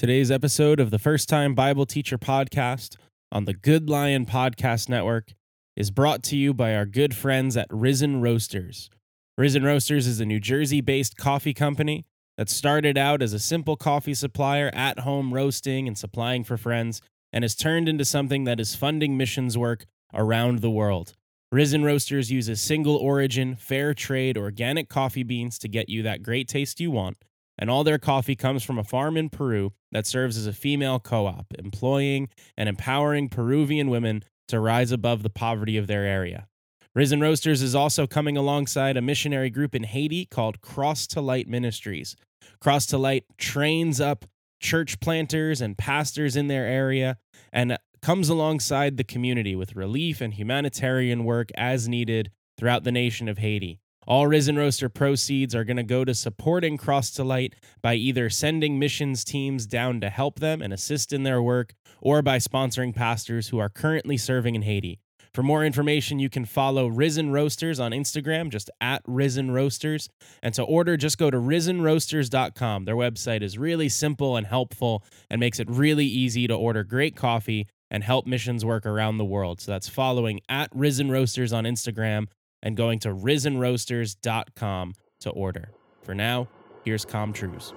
Today's 0.00 0.30
episode 0.30 0.80
of 0.80 0.90
the 0.90 0.98
First 0.98 1.28
Time 1.28 1.54
Bible 1.54 1.84
Teacher 1.84 2.16
podcast 2.16 2.96
on 3.30 3.44
the 3.44 3.52
Good 3.52 3.90
Lion 3.90 4.24
Podcast 4.24 4.88
Network 4.88 5.34
is 5.76 5.90
brought 5.90 6.22
to 6.22 6.38
you 6.38 6.54
by 6.54 6.74
our 6.74 6.86
good 6.86 7.14
friends 7.14 7.54
at 7.54 7.66
Risen 7.68 8.22
Roasters. 8.22 8.88
Risen 9.36 9.62
Roasters 9.62 10.06
is 10.06 10.18
a 10.18 10.24
New 10.24 10.40
Jersey 10.40 10.80
based 10.80 11.18
coffee 11.18 11.52
company 11.52 12.06
that 12.38 12.48
started 12.48 12.96
out 12.96 13.20
as 13.20 13.34
a 13.34 13.38
simple 13.38 13.76
coffee 13.76 14.14
supplier 14.14 14.70
at 14.72 15.00
home 15.00 15.34
roasting 15.34 15.86
and 15.86 15.98
supplying 15.98 16.44
for 16.44 16.56
friends 16.56 17.02
and 17.30 17.44
has 17.44 17.54
turned 17.54 17.86
into 17.86 18.06
something 18.06 18.44
that 18.44 18.58
is 18.58 18.74
funding 18.74 19.18
missions 19.18 19.58
work 19.58 19.84
around 20.14 20.60
the 20.60 20.70
world. 20.70 21.12
Risen 21.52 21.84
Roasters 21.84 22.32
uses 22.32 22.58
single 22.58 22.96
origin, 22.96 23.54
fair 23.54 23.92
trade, 23.92 24.38
organic 24.38 24.88
coffee 24.88 25.24
beans 25.24 25.58
to 25.58 25.68
get 25.68 25.90
you 25.90 26.02
that 26.04 26.22
great 26.22 26.48
taste 26.48 26.80
you 26.80 26.90
want 26.90 27.18
and 27.60 27.70
all 27.70 27.84
their 27.84 27.98
coffee 27.98 28.34
comes 28.34 28.64
from 28.64 28.78
a 28.78 28.84
farm 28.84 29.18
in 29.18 29.28
Peru 29.28 29.72
that 29.92 30.06
serves 30.06 30.38
as 30.38 30.46
a 30.46 30.52
female 30.52 30.98
co 30.98 31.26
op, 31.26 31.46
employing 31.58 32.28
and 32.56 32.68
empowering 32.68 33.28
Peruvian 33.28 33.90
women 33.90 34.24
to 34.48 34.58
rise 34.58 34.90
above 34.90 35.22
the 35.22 35.30
poverty 35.30 35.76
of 35.76 35.86
their 35.86 36.04
area. 36.04 36.48
Risen 36.94 37.20
Roasters 37.20 37.62
is 37.62 37.74
also 37.74 38.06
coming 38.06 38.36
alongside 38.36 38.96
a 38.96 39.02
missionary 39.02 39.50
group 39.50 39.76
in 39.76 39.84
Haiti 39.84 40.24
called 40.24 40.60
Cross 40.60 41.06
to 41.08 41.20
Light 41.20 41.46
Ministries. 41.46 42.16
Cross 42.60 42.86
to 42.86 42.98
Light 42.98 43.24
trains 43.38 44.00
up 44.00 44.24
church 44.58 44.98
planters 44.98 45.60
and 45.60 45.78
pastors 45.78 46.34
in 46.36 46.48
their 46.48 46.66
area 46.66 47.18
and 47.52 47.78
comes 48.02 48.28
alongside 48.28 48.96
the 48.96 49.04
community 49.04 49.54
with 49.54 49.76
relief 49.76 50.20
and 50.20 50.34
humanitarian 50.34 51.24
work 51.24 51.50
as 51.56 51.88
needed 51.88 52.30
throughout 52.58 52.84
the 52.84 52.92
nation 52.92 53.28
of 53.28 53.38
Haiti. 53.38 53.78
All 54.06 54.26
Risen 54.26 54.56
Roaster 54.56 54.88
proceeds 54.88 55.54
are 55.54 55.64
going 55.64 55.76
to 55.76 55.82
go 55.82 56.04
to 56.04 56.14
supporting 56.14 56.76
Cross 56.78 57.10
to 57.12 57.24
Light 57.24 57.54
by 57.82 57.94
either 57.94 58.30
sending 58.30 58.78
missions 58.78 59.24
teams 59.24 59.66
down 59.66 60.00
to 60.00 60.08
help 60.08 60.40
them 60.40 60.62
and 60.62 60.72
assist 60.72 61.12
in 61.12 61.22
their 61.22 61.42
work, 61.42 61.74
or 62.00 62.22
by 62.22 62.38
sponsoring 62.38 62.94
pastors 62.94 63.48
who 63.48 63.58
are 63.58 63.68
currently 63.68 64.16
serving 64.16 64.54
in 64.54 64.62
Haiti. 64.62 65.00
For 65.34 65.42
more 65.44 65.64
information, 65.64 66.18
you 66.18 66.28
can 66.28 66.44
follow 66.44 66.88
Risen 66.88 67.30
Roasters 67.30 67.78
on 67.78 67.92
Instagram, 67.92 68.48
just 68.48 68.68
at 68.80 69.02
Risen 69.06 69.52
Roasters. 69.52 70.08
And 70.42 70.54
to 70.54 70.64
order, 70.64 70.96
just 70.96 71.18
go 71.18 71.30
to 71.30 71.36
risenroasters.com. 71.36 72.84
Their 72.84 72.96
website 72.96 73.42
is 73.42 73.56
really 73.56 73.88
simple 73.88 74.36
and 74.36 74.46
helpful 74.46 75.04
and 75.28 75.38
makes 75.38 75.60
it 75.60 75.70
really 75.70 76.06
easy 76.06 76.48
to 76.48 76.54
order 76.54 76.82
great 76.82 77.14
coffee 77.14 77.68
and 77.90 78.02
help 78.02 78.26
missions 78.26 78.64
work 78.64 78.86
around 78.86 79.18
the 79.18 79.24
world. 79.24 79.60
So 79.60 79.70
that's 79.70 79.88
following 79.88 80.40
at 80.48 80.70
Risen 80.74 81.10
Roasters 81.10 81.52
on 81.52 81.64
Instagram 81.64 82.26
and 82.62 82.76
going 82.76 82.98
to 83.00 83.08
risenroasters.com 83.08 84.94
to 85.20 85.30
order. 85.30 85.70
For 86.02 86.14
now, 86.14 86.48
here's 86.84 87.04
Com 87.04 87.32
Truise. 87.32 87.72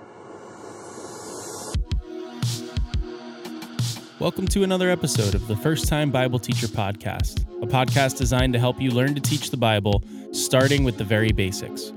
Welcome 4.19 4.47
to 4.49 4.63
another 4.63 4.89
episode 4.89 5.35
of 5.35 5.47
the 5.47 5.55
First 5.57 5.87
Time 5.87 6.09
Bible 6.09 6.39
Teacher 6.39 6.67
Podcast, 6.67 7.45
a 7.61 7.67
podcast 7.67 8.17
designed 8.17 8.53
to 8.53 8.59
help 8.59 8.79
you 8.79 8.91
learn 8.91 9.15
to 9.15 9.21
teach 9.21 9.51
the 9.51 9.57
Bible, 9.57 10.01
starting 10.31 10.83
with 10.85 10.97
the 10.97 11.03
very 11.03 11.33
basics. 11.33 11.91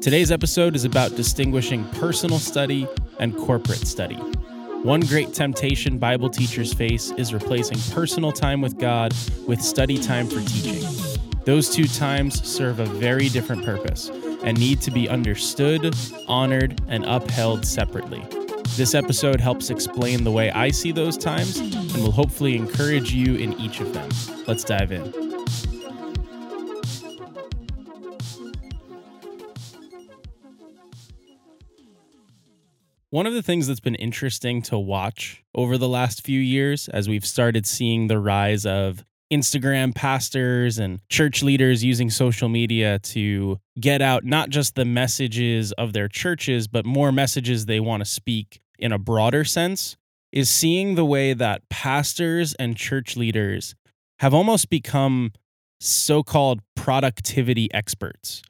Today's 0.00 0.30
episode 0.30 0.76
is 0.76 0.84
about 0.84 1.16
distinguishing 1.16 1.84
personal 1.90 2.38
study 2.38 2.86
and 3.18 3.36
corporate 3.36 3.86
study. 3.86 4.16
One 4.84 5.00
great 5.00 5.32
temptation 5.32 5.98
Bible 5.98 6.28
teachers 6.28 6.72
face 6.72 7.10
is 7.12 7.32
replacing 7.32 7.78
personal 7.94 8.32
time 8.32 8.60
with 8.60 8.78
God 8.78 9.12
with 9.46 9.60
study 9.60 9.98
time 9.98 10.28
for 10.28 10.40
teaching. 10.40 11.01
Those 11.44 11.68
two 11.68 11.88
times 11.88 12.46
serve 12.48 12.78
a 12.78 12.84
very 12.84 13.28
different 13.28 13.64
purpose 13.64 14.10
and 14.44 14.56
need 14.58 14.80
to 14.82 14.92
be 14.92 15.08
understood, 15.08 15.92
honored, 16.28 16.80
and 16.86 17.04
upheld 17.04 17.66
separately. 17.66 18.24
This 18.76 18.94
episode 18.94 19.40
helps 19.40 19.68
explain 19.68 20.22
the 20.22 20.30
way 20.30 20.52
I 20.52 20.70
see 20.70 20.92
those 20.92 21.18
times 21.18 21.58
and 21.58 21.94
will 21.96 22.12
hopefully 22.12 22.54
encourage 22.54 23.12
you 23.12 23.34
in 23.34 23.54
each 23.54 23.80
of 23.80 23.92
them. 23.92 24.08
Let's 24.46 24.62
dive 24.62 24.92
in. 24.92 25.12
One 33.10 33.26
of 33.26 33.34
the 33.34 33.42
things 33.42 33.66
that's 33.66 33.80
been 33.80 33.96
interesting 33.96 34.62
to 34.62 34.78
watch 34.78 35.42
over 35.54 35.76
the 35.76 35.88
last 35.88 36.24
few 36.24 36.38
years 36.38 36.88
as 36.88 37.08
we've 37.08 37.26
started 37.26 37.66
seeing 37.66 38.06
the 38.06 38.18
rise 38.20 38.64
of 38.64 39.04
Instagram 39.32 39.94
pastors 39.94 40.78
and 40.78 41.00
church 41.08 41.42
leaders 41.42 41.82
using 41.82 42.10
social 42.10 42.50
media 42.50 42.98
to 42.98 43.58
get 43.80 44.02
out 44.02 44.24
not 44.24 44.50
just 44.50 44.74
the 44.74 44.84
messages 44.84 45.72
of 45.72 45.94
their 45.94 46.06
churches, 46.06 46.68
but 46.68 46.84
more 46.84 47.10
messages 47.10 47.64
they 47.64 47.80
want 47.80 48.02
to 48.02 48.04
speak 48.04 48.60
in 48.78 48.92
a 48.92 48.98
broader 48.98 49.42
sense, 49.42 49.96
is 50.32 50.50
seeing 50.50 50.94
the 50.94 51.04
way 51.04 51.32
that 51.32 51.68
pastors 51.70 52.54
and 52.54 52.76
church 52.76 53.16
leaders 53.16 53.74
have 54.18 54.34
almost 54.34 54.68
become 54.68 55.32
so 55.80 56.22
called 56.22 56.60
productivity 56.76 57.72
experts. 57.72 58.42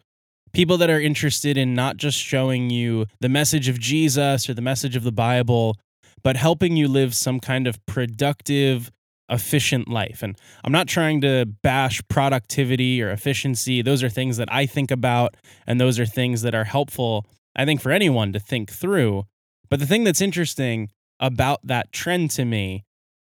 People 0.53 0.77
that 0.79 0.91
are 0.91 1.01
interested 1.01 1.57
in 1.57 1.75
not 1.75 1.97
just 1.97 2.19
showing 2.19 2.71
you 2.71 3.07
the 3.21 3.29
message 3.29 3.69
of 3.69 3.79
Jesus 3.79 4.51
or 4.51 4.55
the 4.55 4.61
message 4.61 4.97
of 4.97 5.03
the 5.03 5.13
Bible, 5.13 5.77
but 6.23 6.37
helping 6.37 6.77
you 6.77 6.89
live 6.89 7.15
some 7.15 7.41
kind 7.41 7.67
of 7.67 7.85
productive, 7.87 8.91
efficient 9.33 9.89
life. 9.89 10.23
And 10.23 10.39
I'm 10.63 10.73
not 10.73 10.87
trying 10.87 11.21
to 11.23 11.47
bash 11.63 12.01
productivity 12.09 13.03
or 13.03 13.11
efficiency. 13.11 13.83
Those 13.83 14.03
are 14.03 14.09
things 14.09 14.37
that 14.37 14.53
I 14.53 14.67
think 14.67 14.91
about, 14.91 15.37
and 15.67 15.81
those 15.81 15.99
are 15.99 16.07
things 16.07 16.43
that 16.43 16.55
are 16.55 16.65
helpful, 16.65 17.27
I 17.57 17.65
think, 17.65 17.81
for 17.81 17.91
anyone 17.91 18.33
to 18.35 18.39
think 18.39 18.71
through. 18.71 19.25
But 19.71 19.81
the 19.81 19.87
thing 19.87 20.05
that's 20.05 20.21
interesting 20.21 20.91
about 21.19 21.61
that 21.65 21.93
trend 21.93 22.31
to 22.33 22.45
me 22.45 22.85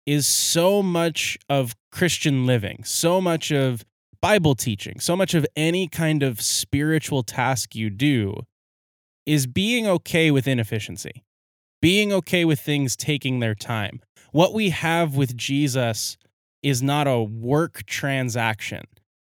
is 0.05 0.25
so 0.25 0.81
much 0.81 1.37
of 1.49 1.75
Christian 1.91 2.45
living, 2.45 2.83
so 2.83 3.19
much 3.19 3.51
of 3.51 3.83
Bible 4.21 4.55
teaching, 4.55 4.99
so 4.99 5.15
much 5.15 5.33
of 5.33 5.45
any 5.55 5.87
kind 5.87 6.23
of 6.23 6.41
spiritual 6.41 7.23
task 7.23 7.75
you 7.75 7.89
do 7.89 8.35
is 9.25 9.47
being 9.47 9.85
okay 9.87 10.31
with 10.31 10.47
inefficiency, 10.47 11.23
being 11.81 12.11
okay 12.11 12.43
with 12.43 12.59
things 12.59 12.95
taking 12.95 13.39
their 13.39 13.55
time, 13.55 14.01
what 14.31 14.53
we 14.53 14.69
have 14.69 15.15
with 15.15 15.35
Jesus 15.35 16.17
is 16.61 16.81
not 16.81 17.07
a 17.07 17.21
work 17.21 17.85
transaction, 17.85 18.83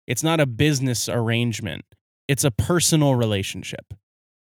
it's 0.07 0.23
not 0.23 0.41
a 0.41 0.47
business 0.47 1.09
arrangement, 1.09 1.85
it's 2.29 2.45
a 2.45 2.51
personal 2.51 3.15
relationship. 3.15 3.95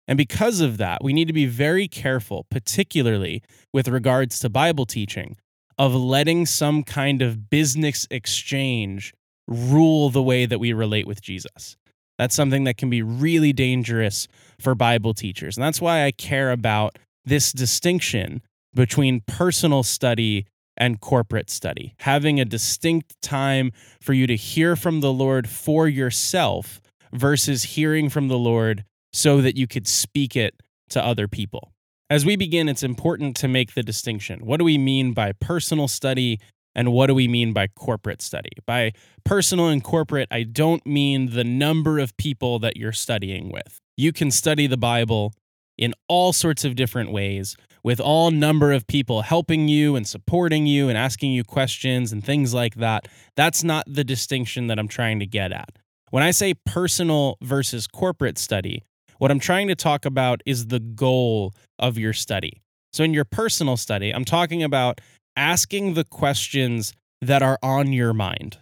And 0.08 0.18
because 0.18 0.60
of 0.60 0.78
that, 0.78 1.04
we 1.04 1.14
need 1.14 1.28
to 1.28 1.34
be 1.34 1.46
very 1.46 1.88
careful, 1.88 2.48
particularly 2.50 3.44
with 3.72 3.88
regards 3.88 4.40
to 4.40 4.50
Bible 4.50 4.88
teaching, 4.88 5.38
of 5.78 5.94
letting 5.94 6.48
some 6.48 6.84
kind 6.84 7.22
of 7.22 7.50
business 7.50 8.08
exchange 8.10 9.14
rule 9.48 10.10
the 10.10 10.24
way 10.24 10.46
that 10.46 10.60
we 10.60 10.74
relate 10.74 11.06
with 11.06 11.22
Jesus. 11.22 11.78
That's 12.18 12.36
something 12.36 12.66
that 12.66 12.78
can 12.78 12.90
be 12.90 13.02
really 13.02 13.54
dangerous 13.54 14.28
for 14.60 14.76
Bible 14.76 15.14
teachers. 15.14 15.56
And 15.56 15.64
that's 15.64 15.80
why 15.80 16.06
I 16.06 16.12
care 16.12 16.52
about 16.52 16.98
this 17.24 17.54
distinction 17.54 18.42
between 18.74 19.22
personal 19.22 19.84
study 19.84 20.46
and 20.78 21.02
corporate 21.02 21.50
study, 21.50 21.94
having 22.00 22.40
a 22.40 22.46
distinct 22.46 23.22
time 23.22 23.72
for 24.02 24.14
you 24.14 24.26
to 24.28 24.36
hear 24.36 24.76
from 24.76 25.02
the 25.02 25.12
Lord 25.12 25.50
for 25.50 25.88
yourself 25.88 26.82
versus 27.12 27.64
hearing 27.64 28.10
from 28.10 28.28
the 28.28 28.38
Lord 28.38 28.86
so 29.12 29.42
that 29.42 29.58
you 29.58 29.68
could 29.68 29.88
speak 29.88 30.36
it 30.36 30.56
to 30.90 31.04
other 31.04 31.28
people. 31.28 31.74
As 32.10 32.26
we 32.26 32.36
begin, 32.36 32.70
it's 32.70 32.84
important 32.84 33.36
to 33.38 33.48
make 33.48 33.74
the 33.74 33.84
distinction. 33.84 34.46
What 34.46 34.58
do 34.58 34.64
we 34.64 34.78
mean 34.78 35.14
by 35.14 35.34
personal 35.34 35.88
study 35.88 36.40
and 36.76 36.92
what 36.94 37.08
do 37.08 37.16
we 37.16 37.28
mean 37.28 37.52
by 37.52 37.68
corporate 37.68 38.22
study? 38.22 38.52
By 38.66 38.94
personal 39.24 39.68
and 39.68 39.84
corporate, 39.84 40.28
I 40.32 40.44
don't 40.44 40.86
mean 40.86 41.32
the 41.34 41.44
number 41.44 42.00
of 42.00 42.16
people 42.18 42.60
that 42.60 42.78
you're 42.78 42.94
studying 42.94 43.52
with. 43.52 43.80
You 43.98 44.14
can 44.14 44.32
study 44.32 44.66
the 44.66 44.78
Bible 44.78 45.34
in 45.80 45.94
all 46.10 46.34
sorts 46.34 46.66
of 46.66 46.76
different 46.76 47.12
ways 47.12 47.56
with 47.84 48.02
all 48.02 48.30
number 48.30 48.74
of 48.74 48.86
people 48.86 49.22
helping 49.22 49.70
you 49.70 49.96
and 49.96 50.06
supporting 50.06 50.68
you 50.68 50.90
and 50.90 50.98
asking 50.98 51.32
you 51.32 51.44
questions 51.44 52.12
and 52.12 52.24
things 52.24 52.54
like 52.54 52.76
that. 52.76 53.08
That's 53.38 53.64
not 53.64 53.86
the 53.88 54.04
distinction 54.04 54.68
that 54.68 54.78
I'm 54.78 54.90
trying 54.90 55.20
to 55.22 55.26
get 55.26 55.54
at. 55.54 55.80
When 56.12 56.22
I 56.22 56.32
say 56.32 56.54
personal 56.66 57.38
versus 57.42 57.88
corporate 57.88 58.38
study, 58.38 58.84
what 59.20 59.32
I'm 59.32 59.40
trying 59.40 59.70
to 59.70 59.76
talk 59.76 60.06
about 60.06 60.42
is 60.46 60.68
the 60.68 60.80
goal 60.80 61.54
of 61.78 61.98
your 61.98 62.14
study. 62.14 62.62
So, 62.92 63.04
in 63.04 63.14
your 63.14 63.26
personal 63.26 63.78
study, 63.78 64.12
I'm 64.12 64.26
talking 64.26 64.64
about 64.64 65.00
asking 65.36 65.94
the 65.94 66.04
questions 66.04 66.94
that 67.22 67.42
are 67.42 67.60
on 67.62 67.94
your 67.94 68.14
mind, 68.14 68.58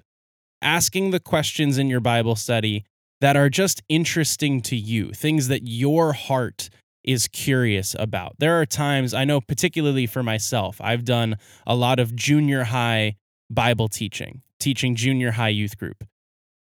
asking 0.61 1.11
the 1.11 1.19
questions 1.19 1.77
in 1.77 1.87
your 1.87 2.01
Bible 2.01 2.35
study 2.35 2.83
that 3.21 3.37
are 3.37 3.49
just 3.49 3.81
interesting 3.87 4.61
to 4.61 4.75
you, 4.75 5.11
things 5.11 5.47
that 5.47 5.63
your 5.63 6.13
heart 6.13 6.69
is 7.07 7.27
curious 7.29 7.95
about. 7.97 8.35
There 8.37 8.59
are 8.59 8.65
times, 8.65 9.13
I 9.13 9.23
know, 9.23 9.39
particularly 9.41 10.05
for 10.05 10.21
myself, 10.21 10.79
I've 10.81 11.05
done 11.05 11.37
a 11.65 11.73
lot 11.73 11.99
of 11.99 12.15
junior 12.15 12.65
high 12.65 13.15
Bible 13.49 13.87
teaching, 13.87 14.41
teaching 14.59 14.95
junior 14.95 15.31
high 15.31 15.49
youth 15.49 15.77
group. 15.77 16.03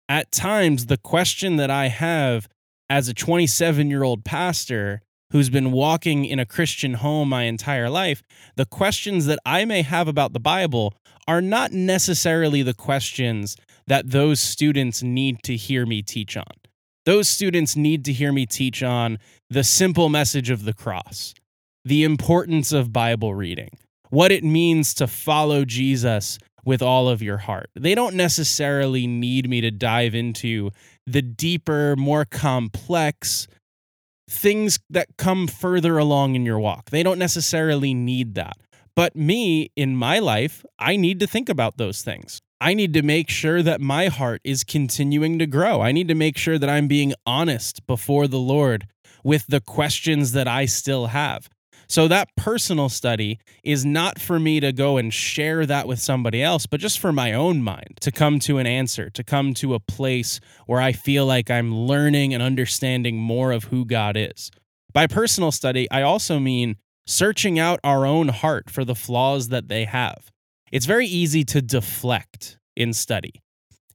At 0.07 0.31
times, 0.31 0.86
the 0.86 0.98
question 0.98 1.57
that 1.57 1.72
I 1.72 1.88
have 1.88 2.48
as 2.89 3.10
a 3.10 3.13
27 3.13 3.89
year 3.89 4.04
old 4.04 4.24
pastor 4.24 5.01
who's 5.31 5.50
been 5.50 5.72
walking 5.72 6.24
in 6.24 6.39
a 6.39 6.45
Christian 6.45 6.94
home 6.94 7.30
my 7.30 7.44
entire 7.44 7.89
life, 7.89 8.22
the 8.56 8.66
questions 8.66 9.25
that 9.25 9.39
I 9.45 9.66
may 9.66 9.81
have 9.81 10.07
about 10.07 10.31
the 10.31 10.39
Bible 10.39 10.94
are 11.28 11.42
not 11.42 11.74
necessarily 11.74 12.62
the 12.62 12.74
questions 12.74 13.57
that 13.88 14.12
those 14.12 14.39
students 14.39 15.04
need 15.04 15.44
to 15.44 15.56
hear 15.56 15.86
me 15.86 16.01
teach 16.01 16.38
on. 16.38 16.45
Those 17.07 17.30
students 17.30 17.77
need 17.77 18.04
to 18.04 18.12
hear 18.12 18.33
me 18.33 18.45
teach 18.45 18.83
on 18.83 19.19
the 19.50 19.63
simple 19.63 20.09
message 20.09 20.50
of 20.50 20.65
the 20.65 20.74
cross, 20.74 21.33
the 21.86 22.04
importance 22.04 22.74
of 22.74 22.92
Bible 22.92 23.33
reading, 23.33 23.69
what 24.09 24.30
it 24.30 24.44
means 24.44 24.94
to 24.95 25.07
follow 25.07 25.63
Jesus 25.63 26.38
with 26.65 26.81
all 26.81 27.07
of 27.07 27.21
your 27.21 27.38
heart. 27.38 27.69
They 27.75 27.95
don't 27.95 28.15
necessarily 28.15 29.07
need 29.07 29.50
me 29.50 29.62
to 29.62 29.71
dive 29.71 30.15
into 30.15 30.71
the 31.06 31.21
deeper, 31.21 31.95
more 31.95 32.25
complex 32.25 33.48
things 34.30 34.77
that 34.89 35.07
come 35.18 35.48
further 35.48 35.98
along 35.98 36.36
in 36.36 36.45
your 36.45 36.60
walk. 36.60 36.89
They 36.89 37.03
don't 37.03 37.19
necessarily 37.19 37.94
need 37.94 38.36
that. 38.36 38.57
But 38.98 39.15
me, 39.15 39.71
in 39.77 39.95
my 39.95 40.19
life, 40.19 40.65
I 40.77 40.98
need 40.98 41.21
to 41.21 41.27
think 41.27 41.48
about 41.48 41.77
those 41.77 42.01
things. 42.01 42.42
I 42.59 42.74
need 42.74 42.94
to 42.94 43.04
make 43.04 43.30
sure 43.30 43.62
that 43.62 43.81
my 43.81 44.07
heart 44.07 44.42
is 44.44 44.63
continuing 44.63 45.38
to 45.39 45.45
grow. 45.45 45.81
I 45.81 45.92
need 45.92 46.07
to 46.07 46.15
make 46.15 46.38
sure 46.38 46.57
that 46.57 46.69
I'm 46.69 46.88
being 46.88 47.13
honest 47.25 47.86
before 47.86 48.27
the 48.27 48.39
Lord 48.39 48.88
with 49.24 49.45
the 49.48 49.62
questions 49.62 50.31
that 50.31 50.48
I 50.48 50.65
still 50.65 51.07
have. 51.07 51.50
So 51.89 52.07
that 52.07 52.36
personal 52.36 52.89
study 52.89 53.39
is 53.63 53.86
not 53.86 54.19
for 54.19 54.39
me 54.39 54.59
to 54.59 54.74
go 54.74 54.98
and 54.98 55.13
share 55.13 55.65
that 55.68 55.88
with 55.88 56.00
somebody 56.00 56.44
else, 56.44 56.65
but 56.65 56.81
just 56.81 57.00
for 57.00 57.13
my 57.13 57.31
own 57.31 57.62
mind 57.62 57.98
to 58.01 58.12
come 58.12 58.39
to 58.39 58.57
an 58.57 58.68
answer, 58.68 59.10
to 59.12 59.24
come 59.24 59.53
to 59.56 59.74
a 59.74 59.80
place 59.80 60.39
where 60.65 60.81
I 60.81 60.92
feel 60.92 61.25
like 61.25 61.50
I'm 61.50 61.74
learning 61.74 62.33
and 62.33 62.44
understanding 62.44 63.18
more 63.18 63.51
of 63.51 63.65
who 63.65 63.86
God 63.86 64.18
is. 64.18 64.51
By 64.94 65.07
personal 65.07 65.51
study, 65.51 65.89
I 65.92 66.01
also 66.01 66.39
mean 66.39 66.75
searching 67.06 67.57
out 67.57 67.80
our 67.83 68.06
own 68.06 68.30
heart 68.30 68.69
for 68.69 68.83
the 68.83 68.95
flaws 68.95 69.48
that 69.50 69.69
they 69.69 69.86
have. 69.86 70.31
It's 70.72 70.86
very 70.86 71.08
easy 71.08 71.44
to 71.46 71.62
deflect 71.62 72.58
in 72.75 72.94
study. 72.94 73.42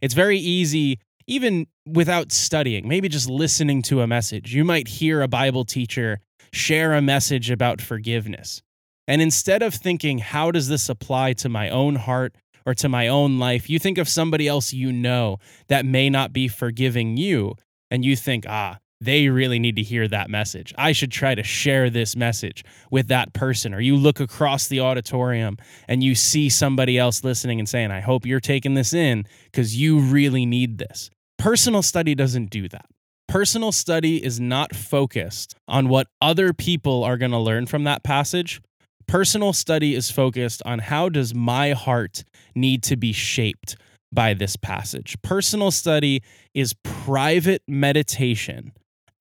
It's 0.00 0.14
very 0.14 0.38
easy 0.38 0.98
even 1.26 1.66
without 1.86 2.32
studying, 2.32 2.88
maybe 2.88 3.08
just 3.08 3.28
listening 3.30 3.82
to 3.82 4.00
a 4.00 4.06
message. 4.06 4.54
You 4.54 4.64
might 4.64 4.88
hear 4.88 5.22
a 5.22 5.28
Bible 5.28 5.64
teacher 5.64 6.18
share 6.52 6.94
a 6.94 7.02
message 7.02 7.50
about 7.50 7.80
forgiveness. 7.80 8.62
And 9.06 9.22
instead 9.22 9.62
of 9.62 9.74
thinking, 9.74 10.18
how 10.18 10.50
does 10.50 10.68
this 10.68 10.88
apply 10.88 11.34
to 11.34 11.48
my 11.48 11.68
own 11.70 11.96
heart 11.96 12.34
or 12.66 12.74
to 12.74 12.88
my 12.88 13.08
own 13.08 13.38
life, 13.38 13.68
you 13.68 13.78
think 13.78 13.98
of 13.98 14.08
somebody 14.08 14.48
else 14.48 14.72
you 14.72 14.92
know 14.92 15.38
that 15.68 15.84
may 15.84 16.08
not 16.08 16.32
be 16.32 16.48
forgiving 16.48 17.16
you. 17.16 17.54
And 17.90 18.04
you 18.04 18.16
think, 18.16 18.46
ah, 18.48 18.78
they 19.04 19.28
really 19.28 19.58
need 19.58 19.76
to 19.76 19.82
hear 19.82 20.06
that 20.06 20.30
message. 20.30 20.72
I 20.78 20.92
should 20.92 21.10
try 21.10 21.34
to 21.34 21.42
share 21.42 21.90
this 21.90 22.14
message 22.14 22.64
with 22.90 23.08
that 23.08 23.32
person. 23.32 23.74
Or 23.74 23.80
you 23.80 23.96
look 23.96 24.20
across 24.20 24.68
the 24.68 24.80
auditorium 24.80 25.56
and 25.88 26.04
you 26.04 26.14
see 26.14 26.48
somebody 26.48 26.98
else 26.98 27.24
listening 27.24 27.58
and 27.58 27.68
saying, 27.68 27.90
I 27.90 28.00
hope 28.00 28.24
you're 28.24 28.40
taking 28.40 28.74
this 28.74 28.92
in 28.92 29.26
because 29.46 29.76
you 29.76 29.98
really 29.98 30.46
need 30.46 30.78
this. 30.78 31.10
Personal 31.36 31.82
study 31.82 32.14
doesn't 32.14 32.50
do 32.50 32.68
that. 32.68 32.86
Personal 33.26 33.72
study 33.72 34.22
is 34.22 34.38
not 34.38 34.74
focused 34.74 35.56
on 35.66 35.88
what 35.88 36.06
other 36.20 36.52
people 36.52 37.02
are 37.02 37.16
going 37.16 37.30
to 37.32 37.38
learn 37.38 37.66
from 37.66 37.84
that 37.84 38.04
passage. 38.04 38.60
Personal 39.08 39.52
study 39.52 39.94
is 39.94 40.10
focused 40.10 40.62
on 40.64 40.78
how 40.78 41.08
does 41.08 41.34
my 41.34 41.72
heart 41.72 42.22
need 42.54 42.84
to 42.84 42.96
be 42.96 43.12
shaped 43.12 43.76
by 44.12 44.34
this 44.34 44.56
passage. 44.56 45.16
Personal 45.22 45.70
study 45.70 46.22
is 46.54 46.74
private 46.84 47.62
meditation 47.66 48.72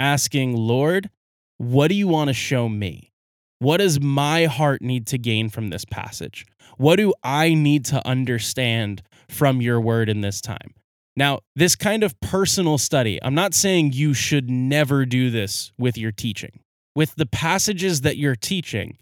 asking, 0.02 0.58
Lord, 0.58 1.10
what 1.58 1.90
do 1.90 1.96
you 1.96 2.08
want 2.08 2.30
to 2.30 2.34
show 2.34 2.68
me? 2.68 3.12
What 3.60 3.78
does 3.78 4.02
my 4.02 4.46
heart 4.46 4.82
need 4.82 5.06
to 5.08 5.20
gain 5.20 5.50
from 5.50 5.70
this 5.70 5.86
passage? 5.86 6.46
What 6.78 6.96
do 6.96 7.14
I 7.24 7.54
need 7.54 7.86
to 7.86 8.06
understand 8.08 9.04
from 9.30 9.62
your 9.62 9.80
word 9.80 10.10
in 10.10 10.22
this 10.22 10.42
time? 10.42 10.74
Now, 11.16 11.42
this 11.56 11.76
kind 11.76 12.04
of 12.04 12.20
personal 12.20 12.80
study, 12.80 13.20
I'm 13.22 13.36
not 13.36 13.54
saying 13.54 13.92
you 13.94 14.16
should 14.16 14.50
never 14.50 15.06
do 15.06 15.30
this 15.30 15.72
with 15.78 15.98
your 15.98 16.12
teaching. 16.12 16.62
With 16.96 17.14
the 17.16 17.28
passages 17.28 18.02
that 18.02 18.18
you're 18.18 18.36
teaching, 18.36 18.98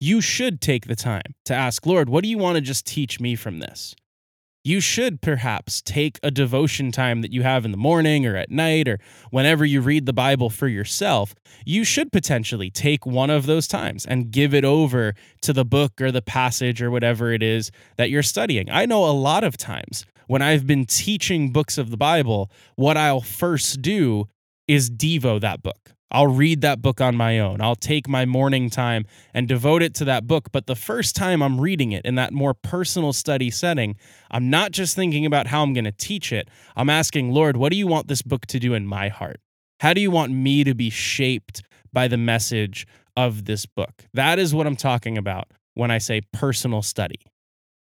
you 0.00 0.20
should 0.20 0.60
take 0.60 0.86
the 0.86 0.96
time 0.96 1.34
to 1.44 1.54
ask, 1.54 1.86
Lord, 1.86 2.08
what 2.08 2.24
do 2.24 2.28
you 2.28 2.38
want 2.38 2.56
to 2.56 2.60
just 2.60 2.84
teach 2.84 3.20
me 3.20 3.36
from 3.36 3.60
this? 3.60 3.94
You 4.64 4.80
should 4.80 5.20
perhaps 5.20 5.82
take 5.82 6.20
a 6.22 6.30
devotion 6.30 6.92
time 6.92 7.22
that 7.22 7.32
you 7.32 7.42
have 7.42 7.64
in 7.64 7.72
the 7.72 7.76
morning 7.76 8.24
or 8.26 8.36
at 8.36 8.48
night 8.48 8.86
or 8.86 9.00
whenever 9.30 9.64
you 9.64 9.80
read 9.80 10.06
the 10.06 10.12
Bible 10.12 10.50
for 10.50 10.68
yourself. 10.68 11.34
You 11.64 11.82
should 11.82 12.12
potentially 12.12 12.70
take 12.70 13.04
one 13.04 13.28
of 13.28 13.46
those 13.46 13.66
times 13.66 14.06
and 14.06 14.30
give 14.30 14.54
it 14.54 14.64
over 14.64 15.14
to 15.40 15.52
the 15.52 15.64
book 15.64 16.00
or 16.00 16.12
the 16.12 16.22
passage 16.22 16.80
or 16.80 16.92
whatever 16.92 17.32
it 17.32 17.42
is 17.42 17.72
that 17.96 18.10
you're 18.10 18.22
studying. 18.22 18.70
I 18.70 18.86
know 18.86 19.04
a 19.04 19.10
lot 19.10 19.42
of 19.42 19.56
times 19.56 20.06
when 20.28 20.42
I've 20.42 20.64
been 20.64 20.86
teaching 20.86 21.50
books 21.50 21.76
of 21.76 21.90
the 21.90 21.96
Bible, 21.96 22.48
what 22.76 22.96
I'll 22.96 23.20
first 23.20 23.82
do 23.82 24.28
is 24.68 24.88
Devo 24.90 25.40
that 25.40 25.64
book. 25.64 25.90
I'll 26.12 26.28
read 26.28 26.60
that 26.60 26.82
book 26.82 27.00
on 27.00 27.16
my 27.16 27.38
own. 27.40 27.62
I'll 27.62 27.74
take 27.74 28.06
my 28.06 28.26
morning 28.26 28.68
time 28.68 29.06
and 29.32 29.48
devote 29.48 29.82
it 29.82 29.94
to 29.96 30.04
that 30.04 30.26
book. 30.26 30.52
But 30.52 30.66
the 30.66 30.76
first 30.76 31.16
time 31.16 31.42
I'm 31.42 31.60
reading 31.60 31.92
it 31.92 32.04
in 32.04 32.16
that 32.16 32.32
more 32.32 32.52
personal 32.52 33.14
study 33.14 33.50
setting, 33.50 33.96
I'm 34.30 34.50
not 34.50 34.72
just 34.72 34.94
thinking 34.94 35.24
about 35.24 35.46
how 35.46 35.62
I'm 35.62 35.72
going 35.72 35.86
to 35.86 35.92
teach 35.92 36.30
it. 36.30 36.48
I'm 36.76 36.90
asking, 36.90 37.32
Lord, 37.32 37.56
what 37.56 37.72
do 37.72 37.78
you 37.78 37.86
want 37.86 38.08
this 38.08 38.20
book 38.20 38.46
to 38.46 38.60
do 38.60 38.74
in 38.74 38.86
my 38.86 39.08
heart? 39.08 39.40
How 39.80 39.94
do 39.94 40.00
you 40.02 40.10
want 40.10 40.32
me 40.32 40.64
to 40.64 40.74
be 40.74 40.90
shaped 40.90 41.62
by 41.92 42.08
the 42.08 42.18
message 42.18 42.86
of 43.16 43.46
this 43.46 43.64
book? 43.64 44.04
That 44.12 44.38
is 44.38 44.54
what 44.54 44.66
I'm 44.66 44.76
talking 44.76 45.16
about 45.16 45.48
when 45.74 45.90
I 45.90 45.98
say 45.98 46.20
personal 46.32 46.82
study. 46.82 47.20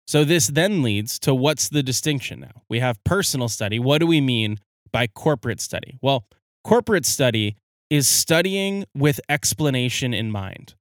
So 0.07 0.25
this 0.25 0.49
then 0.49 0.83
leads 0.83 1.19
to 1.21 1.35
what's 1.35 1.69
the 1.69 1.83
distinction 1.83 2.41
now? 2.41 2.63
We 2.69 2.81
have 2.81 3.03
personal 3.05 3.49
study. 3.49 3.79
What 3.79 3.99
do 3.99 4.07
we 4.07 4.21
mean 4.21 4.59
by 4.93 5.07
corporate 5.07 5.61
study? 5.61 5.99
Well, 6.03 6.27
corporate 6.65 7.07
study 7.07 7.57
is 7.91 8.09
studying 8.09 8.85
with 8.95 9.21
explanation 9.29 10.15
in 10.15 10.31
mind. 10.31 10.75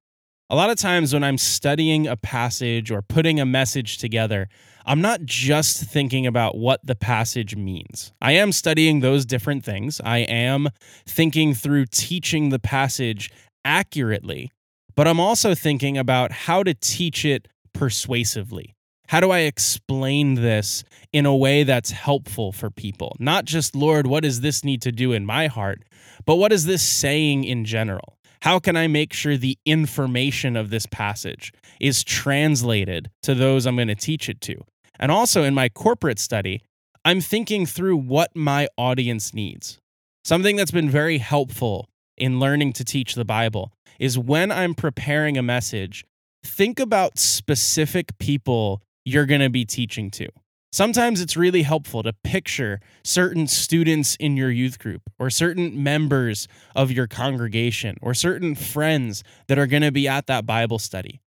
A 0.52 0.56
lot 0.56 0.70
of 0.70 0.78
times 0.78 1.14
when 1.14 1.24
I'm 1.24 1.38
studying 1.38 2.08
a 2.08 2.16
passage 2.16 2.90
or 2.90 3.02
putting 3.02 3.40
a 3.40 3.46
message 3.46 3.98
together, 3.98 4.48
I'm 4.86 5.02
not 5.02 5.24
just 5.24 5.84
thinking 5.84 6.26
about 6.26 6.58
what 6.58 6.84
the 6.84 6.96
passage 6.96 7.56
means. 7.56 8.14
I 8.22 8.32
am 8.32 8.52
studying 8.52 9.02
those 9.02 9.26
different 9.26 9.64
things. 9.64 10.02
I 10.04 10.20
am 10.20 10.70
thinking 11.06 11.54
through 11.54 11.86
teaching 11.92 12.50
the 12.50 12.58
passage 12.58 13.32
accurately, 13.64 14.52
but 14.96 15.08
I'm 15.08 15.20
also 15.20 15.54
thinking 15.54 15.98
about 15.98 16.32
how 16.32 16.64
to 16.64 16.74
teach 16.74 17.26
it 17.26 17.48
persuasively. 17.74 18.74
How 19.10 19.20
do 19.20 19.32
I 19.32 19.40
explain 19.40 20.36
this 20.36 20.84
in 21.12 21.26
a 21.26 21.36
way 21.36 21.64
that's 21.64 21.92
helpful 21.92 22.52
for 22.52 22.70
people? 22.70 23.16
Not 23.20 23.46
just, 23.46 23.76
Lord, 23.76 24.06
what 24.06 24.24
does 24.24 24.42
this 24.42 24.64
need 24.64 24.84
to 24.84 24.92
do 24.92 25.14
in 25.14 25.26
my 25.26 25.48
heart, 25.48 25.84
but 26.26 26.36
what 26.36 26.52
is 26.52 26.66
this 26.66 26.82
saying 26.82 27.44
in 27.44 27.66
general? 27.66 28.18
How 28.42 28.60
can 28.60 28.78
I 28.78 28.88
make 28.88 29.14
sure 29.14 29.36
the 29.36 29.58
information 29.66 30.56
of 30.56 30.70
this 30.70 30.86
passage 30.86 31.52
is 31.80 32.04
translated 32.04 33.10
to 33.24 33.36
those 33.36 33.66
I'm 33.66 33.76
going 33.76 33.90
to 33.90 33.96
teach 33.96 34.30
it 34.30 34.40
to? 34.42 34.56
And 35.00 35.12
also 35.12 35.44
in 35.44 35.54
my 35.54 35.70
corporate 35.70 36.20
study, 36.20 36.62
I'm 37.04 37.22
thinking 37.22 37.66
through 37.66 37.98
what 37.98 38.36
my 38.36 38.68
audience 38.78 39.34
needs. 39.34 39.80
Something 40.24 40.56
that's 40.56 40.72
been 40.72 40.90
very 40.90 41.18
helpful 41.18 41.90
in 42.18 42.40
learning 42.40 42.74
to 42.74 42.84
teach 42.84 43.16
the 43.16 43.26
Bible 43.26 43.72
is 44.00 44.18
when 44.18 44.52
I'm 44.52 44.76
preparing 44.76 45.38
a 45.38 45.44
message, 45.44 46.06
think 46.44 46.80
about 46.80 47.18
specific 47.18 48.18
people 48.20 48.82
you're 49.06 49.26
going 49.26 49.42
to 49.42 49.50
be 49.50 49.66
teaching 49.66 50.12
to. 50.12 50.28
Sometimes 50.72 51.20
it's 51.20 51.36
really 51.36 51.64
helpful 51.64 52.04
to 52.04 52.14
picture 52.24 52.80
certain 53.04 53.48
students 53.48 54.16
in 54.18 54.38
your 54.38 54.52
youth 54.52 54.78
group 54.78 55.02
or 55.18 55.32
certain 55.32 55.82
members 55.82 56.48
of 56.76 56.92
your 56.92 57.08
congregation 57.08 57.98
or 58.04 58.14
certain 58.14 58.54
friends 58.54 59.24
that 59.48 59.58
are 59.58 59.66
going 59.66 59.82
to 59.82 59.92
be 59.92 60.08
at 60.08 60.28
that 60.28 60.46
Bible 60.46 60.78
study. 60.78 61.22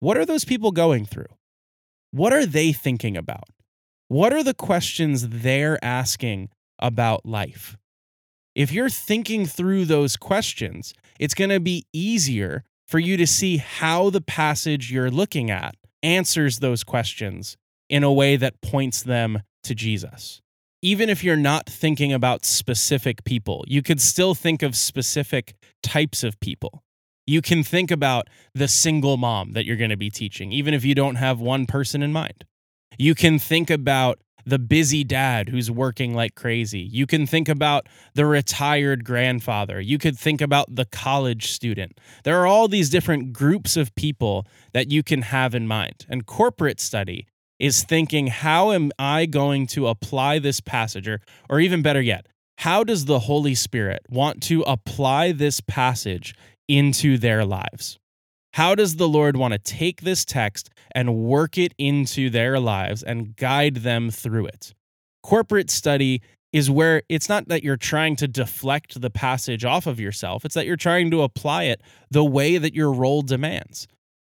What 0.00 0.16
are 0.16 0.24
those 0.24 0.46
people 0.46 0.72
going 0.72 1.04
through? 1.04 1.26
What 2.10 2.32
are 2.32 2.46
they 2.46 2.72
thinking 2.72 3.18
about? 3.18 3.50
What 4.08 4.32
are 4.32 4.42
the 4.42 4.54
questions 4.54 5.28
they're 5.28 5.82
asking 5.84 6.48
about 6.78 7.26
life? 7.26 7.76
If 8.54 8.72
you're 8.72 8.88
thinking 8.88 9.44
through 9.44 9.84
those 9.84 10.16
questions, 10.16 10.94
it's 11.20 11.34
going 11.34 11.50
to 11.50 11.60
be 11.60 11.84
easier 11.92 12.64
for 12.88 12.98
you 12.98 13.18
to 13.18 13.26
see 13.26 13.58
how 13.58 14.08
the 14.08 14.22
passage 14.22 14.90
you're 14.90 15.10
looking 15.10 15.50
at 15.50 15.74
answers 16.02 16.60
those 16.60 16.82
questions 16.82 17.58
in 17.88 18.02
a 18.02 18.12
way 18.12 18.36
that 18.36 18.60
points 18.60 19.02
them 19.02 19.42
to 19.64 19.74
Jesus. 19.74 20.40
Even 20.82 21.08
if 21.08 21.24
you're 21.24 21.36
not 21.36 21.66
thinking 21.66 22.12
about 22.12 22.44
specific 22.44 23.24
people, 23.24 23.64
you 23.66 23.82
could 23.82 24.00
still 24.00 24.34
think 24.34 24.62
of 24.62 24.76
specific 24.76 25.54
types 25.82 26.22
of 26.22 26.38
people. 26.40 26.82
You 27.26 27.42
can 27.42 27.64
think 27.64 27.90
about 27.90 28.28
the 28.54 28.68
single 28.68 29.16
mom 29.16 29.52
that 29.52 29.64
you're 29.64 29.76
going 29.76 29.90
to 29.90 29.96
be 29.96 30.10
teaching, 30.10 30.52
even 30.52 30.74
if 30.74 30.84
you 30.84 30.94
don't 30.94 31.16
have 31.16 31.40
one 31.40 31.66
person 31.66 32.02
in 32.02 32.12
mind. 32.12 32.44
You 32.98 33.14
can 33.14 33.38
think 33.38 33.68
about 33.68 34.20
the 34.46 34.60
busy 34.60 35.02
dad 35.02 35.48
who's 35.48 35.70
working 35.70 36.14
like 36.14 36.36
crazy. 36.36 36.80
You 36.80 37.04
can 37.04 37.26
think 37.26 37.48
about 37.48 37.88
the 38.14 38.24
retired 38.24 39.04
grandfather. 39.04 39.80
You 39.80 39.98
could 39.98 40.16
think 40.16 40.40
about 40.40 40.76
the 40.76 40.84
college 40.84 41.50
student. 41.50 41.98
There 42.22 42.40
are 42.40 42.46
all 42.46 42.68
these 42.68 42.88
different 42.88 43.32
groups 43.32 43.76
of 43.76 43.92
people 43.96 44.46
that 44.72 44.88
you 44.88 45.02
can 45.02 45.22
have 45.22 45.54
in 45.54 45.66
mind. 45.66 46.06
And 46.08 46.26
corporate 46.26 46.80
study 46.80 47.26
is 47.58 47.84
thinking, 47.84 48.28
how 48.28 48.72
am 48.72 48.92
I 48.98 49.26
going 49.26 49.66
to 49.68 49.86
apply 49.86 50.38
this 50.38 50.60
passage? 50.60 51.08
Or, 51.08 51.20
or 51.48 51.60
even 51.60 51.82
better 51.82 52.00
yet, 52.00 52.26
how 52.58 52.84
does 52.84 53.04
the 53.04 53.20
Holy 53.20 53.54
Spirit 53.54 54.02
want 54.08 54.42
to 54.44 54.62
apply 54.62 55.32
this 55.32 55.60
passage 55.60 56.34
into 56.68 57.18
their 57.18 57.44
lives? 57.44 57.98
How 58.54 58.74
does 58.74 58.96
the 58.96 59.08
Lord 59.08 59.36
want 59.36 59.52
to 59.52 59.58
take 59.58 60.00
this 60.00 60.24
text 60.24 60.70
and 60.94 61.16
work 61.16 61.58
it 61.58 61.74
into 61.76 62.30
their 62.30 62.58
lives 62.58 63.02
and 63.02 63.36
guide 63.36 63.76
them 63.76 64.10
through 64.10 64.46
it? 64.46 64.72
Corporate 65.22 65.70
study 65.70 66.22
is 66.52 66.70
where 66.70 67.02
it's 67.10 67.28
not 67.28 67.48
that 67.48 67.62
you're 67.62 67.76
trying 67.76 68.16
to 68.16 68.26
deflect 68.26 68.98
the 68.98 69.10
passage 69.10 69.64
off 69.64 69.86
of 69.86 70.00
yourself, 70.00 70.44
it's 70.44 70.54
that 70.54 70.64
you're 70.64 70.76
trying 70.76 71.10
to 71.10 71.20
apply 71.20 71.64
it 71.64 71.82
the 72.10 72.24
way 72.24 72.56
that 72.56 72.74
your 72.74 72.90
role 72.92 73.20
demands. 73.20 73.86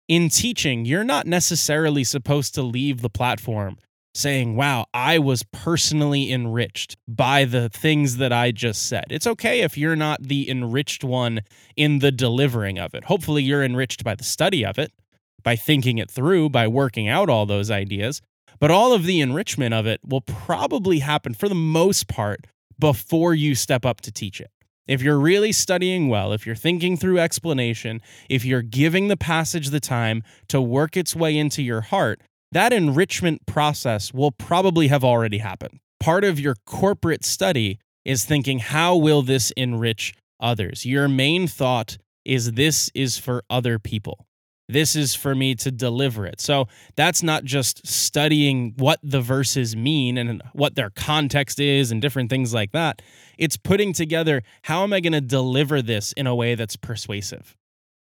In 0.10 0.30
teaching, 0.30 0.86
you're 0.86 1.04
not 1.04 1.28
necessarily 1.28 2.04
supposed 2.04 2.56
to 2.56 2.64
leave 2.64 3.04
the 3.04 3.12
platform 3.12 3.78
saying, 4.16 4.56
Wow, 4.56 4.88
I 4.92 5.20
was 5.20 5.44
personally 5.54 6.32
enriched 6.32 6.98
by 7.08 7.46
the 7.46 7.70
things 7.70 8.18
that 8.18 8.34
I 8.34 8.50
just 8.50 8.88
said. 8.88 9.06
It's 9.12 9.28
okay 9.28 9.62
if 9.62 9.78
you're 9.78 9.96
not 9.96 10.24
the 10.24 10.50
enriched 10.50 11.04
one 11.04 11.42
in 11.76 12.00
the 12.00 12.12
delivering 12.12 12.80
of 12.80 12.96
it. 12.96 13.04
Hopefully, 13.04 13.44
you're 13.44 13.64
enriched 13.64 14.04
by 14.04 14.16
the 14.16 14.24
study 14.24 14.66
of 14.66 14.80
it, 14.80 14.92
by 15.44 15.56
thinking 15.56 16.00
it 16.00 16.10
through, 16.10 16.50
by 16.50 16.68
working 16.68 17.08
out 17.08 17.30
all 17.30 17.46
those 17.46 17.70
ideas. 17.70 18.20
But 18.60 18.72
all 18.72 18.94
of 18.94 19.06
the 19.06 19.22
enrichment 19.22 19.76
of 19.76 19.86
it 19.86 20.02
will 20.04 20.22
probably 20.22 21.00
happen 21.00 21.36
for 21.36 21.48
the 21.48 21.54
most 21.54 22.08
part 22.08 22.48
before 22.80 23.36
you 23.36 23.54
step 23.54 23.86
up 23.86 24.02
to 24.02 24.12
teach 24.12 24.42
it. 24.42 24.50
If 24.90 25.04
you're 25.04 25.20
really 25.20 25.52
studying 25.52 26.10
well, 26.10 26.34
if 26.34 26.48
you're 26.48 26.56
thinking 26.56 26.98
through 26.98 27.20
explanation, 27.20 28.02
if 28.28 28.44
you're 28.44 28.64
giving 28.64 29.08
the 29.08 29.16
passage 29.16 29.70
the 29.70 29.80
time 29.80 30.24
to 30.48 30.60
work 30.60 30.98
its 30.98 31.16
way 31.16 31.38
into 31.38 31.62
your 31.62 31.82
heart, 31.82 32.22
that 32.54 32.74
enrichment 32.74 33.46
process 33.46 34.12
will 34.12 34.32
probably 34.32 34.88
have 34.88 35.04
already 35.04 35.38
happened. 35.38 35.80
Part 36.00 36.24
of 36.24 36.40
your 36.40 36.56
corporate 36.66 37.24
study 37.24 37.78
is 38.04 38.26
thinking, 38.26 38.58
how 38.58 38.96
will 38.96 39.22
this 39.22 39.52
enrich 39.52 40.16
others? 40.40 40.88
Your 40.88 41.08
main 41.08 41.46
thought 41.46 42.00
is 42.26 42.54
this 42.54 42.90
is 42.96 43.20
for 43.20 43.44
other 43.48 43.78
people. 43.78 44.26
This 44.70 44.96
is 44.96 45.16
for 45.16 45.34
me 45.34 45.56
to 45.56 45.72
deliver 45.72 46.28
it. 46.28 46.40
So 46.40 46.68
that's 46.96 47.24
not 47.24 47.44
just 47.44 47.88
studying 47.88 48.76
what 48.78 49.00
the 49.02 49.20
verses 49.20 49.76
mean 49.76 50.16
and 50.16 50.44
what 50.54 50.76
their 50.76 50.92
context 50.92 51.60
is 51.60 51.92
and 51.92 52.00
different 52.00 52.30
things 52.30 52.54
like 52.54 52.72
that. 52.74 53.02
It's 53.40 53.58
putting 53.58 53.94
together 53.94 54.44
how 54.62 54.84
am 54.84 54.94
I 54.94 55.00
going 55.00 55.14
to 55.14 55.22
deliver 55.22 55.82
this 55.82 56.12
in 56.14 56.28
a 56.28 56.36
way 56.36 56.54
that's 56.54 56.76
persuasive? 56.76 57.58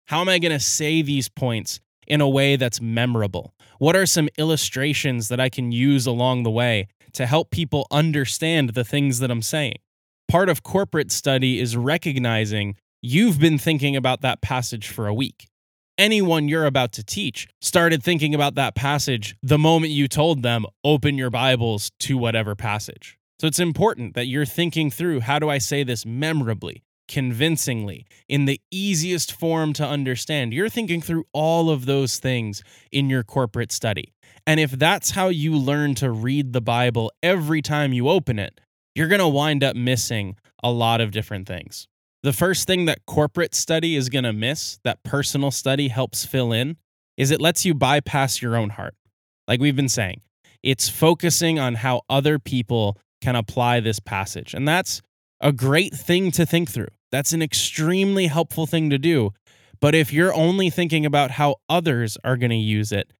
How 0.06 0.20
am 0.20 0.28
I 0.28 0.38
going 0.38 0.52
to 0.52 0.60
say 0.60 1.02
these 1.02 1.28
points 1.28 1.80
in 2.06 2.20
a 2.20 2.28
way 2.28 2.54
that's 2.54 2.80
memorable? 2.80 3.52
What 3.78 3.96
are 3.96 4.06
some 4.06 4.28
illustrations 4.38 5.26
that 5.28 5.40
I 5.40 5.48
can 5.48 5.72
use 5.72 6.06
along 6.06 6.44
the 6.44 6.52
way 6.52 6.86
to 7.14 7.26
help 7.26 7.50
people 7.50 7.88
understand 7.90 8.70
the 8.70 8.84
things 8.84 9.18
that 9.18 9.30
I'm 9.30 9.42
saying? 9.42 9.78
Part 10.28 10.48
of 10.48 10.62
corporate 10.62 11.10
study 11.10 11.58
is 11.58 11.76
recognizing 11.76 12.76
you've 13.02 13.40
been 13.40 13.58
thinking 13.58 13.96
about 13.96 14.20
that 14.20 14.40
passage 14.40 14.88
for 14.88 15.08
a 15.08 15.14
week. 15.14 15.48
Anyone 15.96 16.48
you're 16.48 16.66
about 16.66 16.90
to 16.94 17.04
teach 17.04 17.46
started 17.60 18.02
thinking 18.02 18.34
about 18.34 18.56
that 18.56 18.74
passage 18.74 19.36
the 19.44 19.58
moment 19.58 19.92
you 19.92 20.08
told 20.08 20.42
them, 20.42 20.66
open 20.82 21.16
your 21.16 21.30
Bibles 21.30 21.92
to 22.00 22.18
whatever 22.18 22.56
passage. 22.56 23.16
So 23.40 23.46
it's 23.46 23.60
important 23.60 24.14
that 24.14 24.26
you're 24.26 24.44
thinking 24.44 24.90
through 24.90 25.20
how 25.20 25.38
do 25.38 25.48
I 25.48 25.58
say 25.58 25.84
this 25.84 26.04
memorably? 26.04 26.82
convincingly, 27.06 28.06
in 28.30 28.46
the 28.46 28.58
easiest 28.70 29.30
form 29.30 29.74
to 29.74 29.86
understand. 29.86 30.54
You're 30.54 30.70
thinking 30.70 31.02
through 31.02 31.24
all 31.34 31.68
of 31.68 31.84
those 31.84 32.18
things 32.18 32.62
in 32.90 33.10
your 33.10 33.22
corporate 33.22 33.70
study. 33.70 34.14
And 34.46 34.58
if 34.58 34.70
that's 34.70 35.10
how 35.10 35.28
you 35.28 35.54
learn 35.54 35.94
to 35.96 36.10
read 36.10 36.54
the 36.54 36.62
Bible 36.62 37.12
every 37.22 37.60
time 37.60 37.92
you 37.92 38.08
open 38.08 38.38
it, 38.38 38.58
you're 38.94 39.08
going 39.08 39.20
to 39.20 39.28
wind 39.28 39.62
up 39.62 39.76
missing 39.76 40.36
a 40.62 40.70
lot 40.70 41.02
of 41.02 41.10
different 41.10 41.46
things. 41.46 41.88
The 42.24 42.32
first 42.32 42.66
thing 42.66 42.86
that 42.86 43.04
corporate 43.04 43.54
study 43.54 43.96
is 43.96 44.08
going 44.08 44.24
to 44.24 44.32
miss, 44.32 44.78
that 44.82 45.02
personal 45.02 45.50
study 45.50 45.88
helps 45.88 46.24
fill 46.24 46.52
in, 46.52 46.78
is 47.18 47.30
it 47.30 47.38
lets 47.38 47.66
you 47.66 47.74
bypass 47.74 48.40
your 48.40 48.56
own 48.56 48.70
heart. 48.70 48.94
Like 49.46 49.60
we've 49.60 49.76
been 49.76 49.90
saying, 49.90 50.22
it's 50.62 50.88
focusing 50.88 51.58
on 51.58 51.74
how 51.74 52.00
other 52.08 52.38
people 52.38 52.96
can 53.20 53.36
apply 53.36 53.80
this 53.80 54.00
passage. 54.00 54.54
And 54.54 54.66
that's 54.66 55.02
a 55.42 55.52
great 55.52 55.92
thing 55.92 56.30
to 56.30 56.46
think 56.46 56.70
through. 56.70 56.88
That's 57.12 57.34
an 57.34 57.42
extremely 57.42 58.28
helpful 58.28 58.64
thing 58.64 58.88
to 58.88 58.96
do. 58.96 59.34
But 59.82 59.94
if 59.94 60.10
you're 60.10 60.32
only 60.32 60.70
thinking 60.70 61.04
about 61.04 61.32
how 61.32 61.56
others 61.68 62.16
are 62.24 62.38
going 62.38 62.48
to 62.48 62.56
use 62.56 62.90
it, 62.90 63.12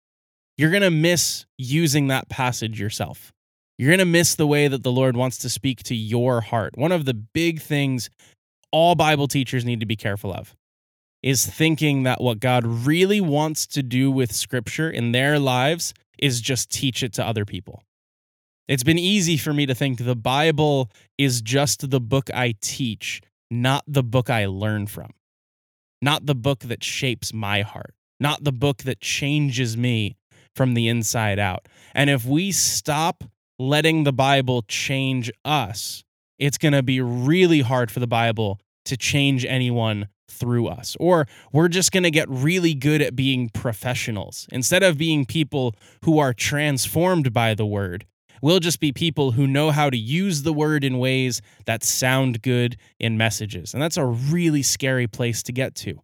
you're 0.57 0.71
going 0.71 0.83
to 0.83 0.91
miss 0.91 1.45
using 1.59 2.07
that 2.07 2.31
passage 2.31 2.81
yourself. 2.81 3.35
You're 3.77 3.91
going 3.91 3.99
to 3.99 4.07
miss 4.07 4.35
the 4.35 4.47
way 4.47 4.67
that 4.67 4.83
the 4.83 4.93
Lord 4.93 5.15
wants 5.15 5.37
to 5.39 5.51
speak 5.51 5.83
to 5.83 5.95
your 5.95 6.41
heart. 6.41 6.79
One 6.79 6.91
of 6.93 7.05
the 7.05 7.13
big 7.13 7.61
things 7.61 8.09
all 8.75 8.97
Bible 8.97 9.29
teachers 9.29 9.65
need 9.65 9.79
to 9.79 9.87
be 9.87 9.95
careful 9.95 10.33
of 10.33 10.57
is 11.23 11.47
thinking 11.47 12.03
that 12.03 12.21
what 12.21 12.41
God 12.41 12.67
really 12.67 13.21
wants 13.21 13.69
to 13.69 13.85
do 13.85 14.11
with 14.11 14.33
scripture 14.33 14.91
in 14.91 15.13
their 15.13 15.39
lives 15.39 15.95
is 16.19 16.41
just 16.41 16.71
teach 16.71 17.05
it 17.05 17.13
to 17.13 17.25
other 17.25 17.45
people. 17.45 17.85
It's 18.67 18.83
been 18.83 18.99
easy 18.99 19.37
for 19.37 19.55
me 19.55 19.65
to 19.67 19.77
think 19.77 19.99
the 19.99 20.17
Bible 20.17 20.91
is 21.17 21.41
just 21.41 21.89
the 21.89 22.01
book 22.01 22.31
I 22.35 22.57
teach, 22.61 23.23
not 23.49 23.85
the 23.87 24.03
book 24.03 24.29
I 24.29 24.47
learn 24.47 24.89
from, 24.89 25.11
not 26.03 26.27
the 26.27 26.35
book 26.35 26.59
that 26.61 26.83
shapes 26.83 27.33
my 27.33 27.63
heart, 27.63 27.95
not 28.19 28.43
the 28.43 28.53
book 28.53 28.79
that 28.79 29.01
changes 29.01 29.77
me 29.77 30.17
from 30.57 30.75
the 30.75 30.89
inside 30.89 31.39
out. 31.39 31.69
And 31.95 32.11
if 32.11 32.25
we 32.25 32.51
stop 32.51 33.23
letting 33.57 34.03
the 34.03 34.13
Bible 34.13 34.63
change 34.63 35.31
us, 35.45 36.03
it's 36.41 36.59
going 36.59 36.73
to 36.73 36.83
be 36.83 37.01
really 37.01 37.61
hard 37.61 37.93
for 37.93 38.01
the 38.01 38.09
Bible 38.09 38.59
to 38.85 38.97
change 38.97 39.45
anyone 39.45 40.09
through 40.29 40.67
us. 40.67 40.97
Or 40.99 41.27
we're 41.53 41.69
just 41.69 41.93
going 41.93 42.03
to 42.03 42.11
get 42.11 42.29
really 42.29 42.75
good 42.75 43.03
at 43.03 43.15
being 43.15 43.49
professionals 43.51 44.47
instead 44.51 44.83
of 44.83 44.99
being 44.99 45.25
people 45.25 45.75
who 46.05 46.19
are 46.19 46.33
transformed 46.33 47.33
by 47.33 47.55
the 47.55 47.67
word 47.67 48.07
We'll 48.45 48.61
just 48.61 48.79
be 48.79 48.93
people 48.93 49.31
who 49.31 49.47
know 49.47 49.71
how 49.71 49.89
to 49.89 49.97
use 49.97 50.43
the 50.43 50.53
word 50.53 50.85
in 50.85 50.99
ways 50.99 51.41
that 51.65 51.83
sound 51.83 52.43
good 52.43 52.77
in 53.01 53.17
messages. 53.17 53.73
And 53.73 53.83
that's 53.83 53.97
a 53.97 54.05
really 54.05 54.63
scary 54.63 55.07
place 55.07 55.43
to 55.45 55.53
get 55.53 55.75
to. 55.77 56.03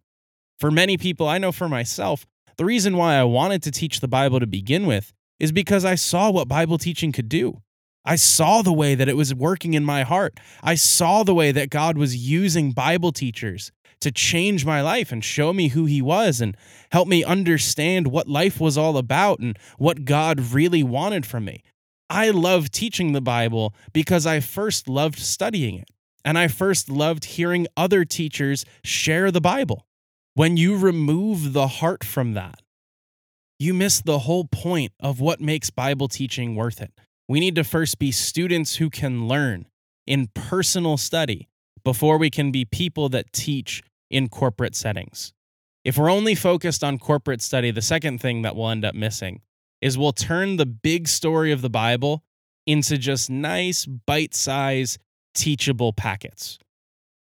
For 0.59 0.71
many 0.71 0.97
people, 0.97 1.27
I 1.27 1.37
know 1.37 1.51
for 1.51 1.69
myself, 1.69 2.25
the 2.57 2.65
reason 2.65 2.97
why 2.97 3.13
I 3.13 3.25
wanted 3.25 3.61
to 3.61 3.71
teach 3.71 3.99
the 3.99 4.07
Bible 4.07 4.39
to 4.39 4.47
begin 4.47 4.87
with 4.87 5.13
is 5.39 5.51
because 5.51 5.85
I 5.85 5.93
saw 5.93 6.31
what 6.31 6.47
Bible 6.47 6.79
teaching 6.79 7.11
could 7.11 7.29
do. 7.29 7.61
I 8.03 8.15
saw 8.15 8.61
the 8.61 8.73
way 8.73 8.95
that 8.95 9.09
it 9.09 9.17
was 9.17 9.33
working 9.33 9.73
in 9.73 9.85
my 9.85 10.03
heart. 10.03 10.39
I 10.63 10.75
saw 10.75 11.23
the 11.23 11.35
way 11.35 11.51
that 11.51 11.69
God 11.69 11.97
was 11.97 12.15
using 12.15 12.71
Bible 12.71 13.11
teachers 13.11 13.71
to 13.99 14.11
change 14.11 14.65
my 14.65 14.81
life 14.81 15.11
and 15.11 15.23
show 15.23 15.53
me 15.53 15.69
who 15.69 15.85
He 15.85 16.01
was 16.01 16.41
and 16.41 16.57
help 16.91 17.07
me 17.07 17.23
understand 17.23 18.07
what 18.07 18.27
life 18.27 18.59
was 18.59 18.77
all 18.77 18.97
about 18.97 19.39
and 19.39 19.57
what 19.77 20.05
God 20.05 20.39
really 20.39 20.81
wanted 20.83 21.25
from 21.25 21.45
me. 21.45 21.63
I 22.09 22.31
love 22.31 22.71
teaching 22.71 23.13
the 23.13 23.21
Bible 23.21 23.73
because 23.93 24.25
I 24.25 24.39
first 24.39 24.89
loved 24.89 25.19
studying 25.19 25.77
it. 25.77 25.89
And 26.23 26.37
I 26.37 26.49
first 26.49 26.89
loved 26.89 27.25
hearing 27.25 27.67
other 27.75 28.05
teachers 28.05 28.65
share 28.83 29.31
the 29.31 29.41
Bible. 29.41 29.87
When 30.33 30.55
you 30.55 30.77
remove 30.77 31.53
the 31.53 31.67
heart 31.67 32.03
from 32.03 32.33
that, 32.33 32.61
you 33.59 33.73
miss 33.73 34.01
the 34.01 34.19
whole 34.19 34.45
point 34.45 34.91
of 34.99 35.19
what 35.19 35.39
makes 35.39 35.69
Bible 35.69 36.07
teaching 36.07 36.55
worth 36.55 36.81
it. 36.81 36.91
We 37.31 37.39
need 37.39 37.55
to 37.55 37.63
first 37.63 37.97
be 37.97 38.11
students 38.11 38.75
who 38.75 38.89
can 38.89 39.25
learn 39.25 39.67
in 40.05 40.27
personal 40.33 40.97
study 40.97 41.47
before 41.81 42.17
we 42.17 42.29
can 42.29 42.51
be 42.51 42.65
people 42.65 43.07
that 43.07 43.31
teach 43.31 43.81
in 44.09 44.27
corporate 44.27 44.75
settings. 44.75 45.31
If 45.85 45.97
we're 45.97 46.11
only 46.11 46.35
focused 46.35 46.83
on 46.83 46.99
corporate 46.99 47.41
study, 47.41 47.71
the 47.71 47.81
second 47.81 48.19
thing 48.19 48.41
that 48.41 48.57
we'll 48.57 48.67
end 48.67 48.83
up 48.83 48.95
missing 48.95 49.39
is 49.79 49.97
we'll 49.97 50.11
turn 50.11 50.57
the 50.57 50.65
big 50.65 51.07
story 51.07 51.53
of 51.53 51.61
the 51.61 51.69
Bible 51.69 52.21
into 52.67 52.97
just 52.97 53.29
nice, 53.29 53.85
bite 53.85 54.35
size, 54.35 54.99
teachable 55.33 55.93
packets. 55.93 56.59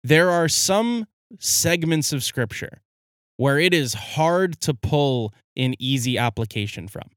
There 0.02 0.28
are 0.28 0.48
some 0.48 1.06
segments 1.38 2.12
of 2.12 2.24
scripture 2.24 2.82
where 3.36 3.60
it 3.60 3.72
is 3.72 3.94
hard 3.94 4.60
to 4.62 4.74
pull 4.74 5.32
an 5.56 5.76
easy 5.78 6.18
application 6.18 6.88
from. 6.88 7.10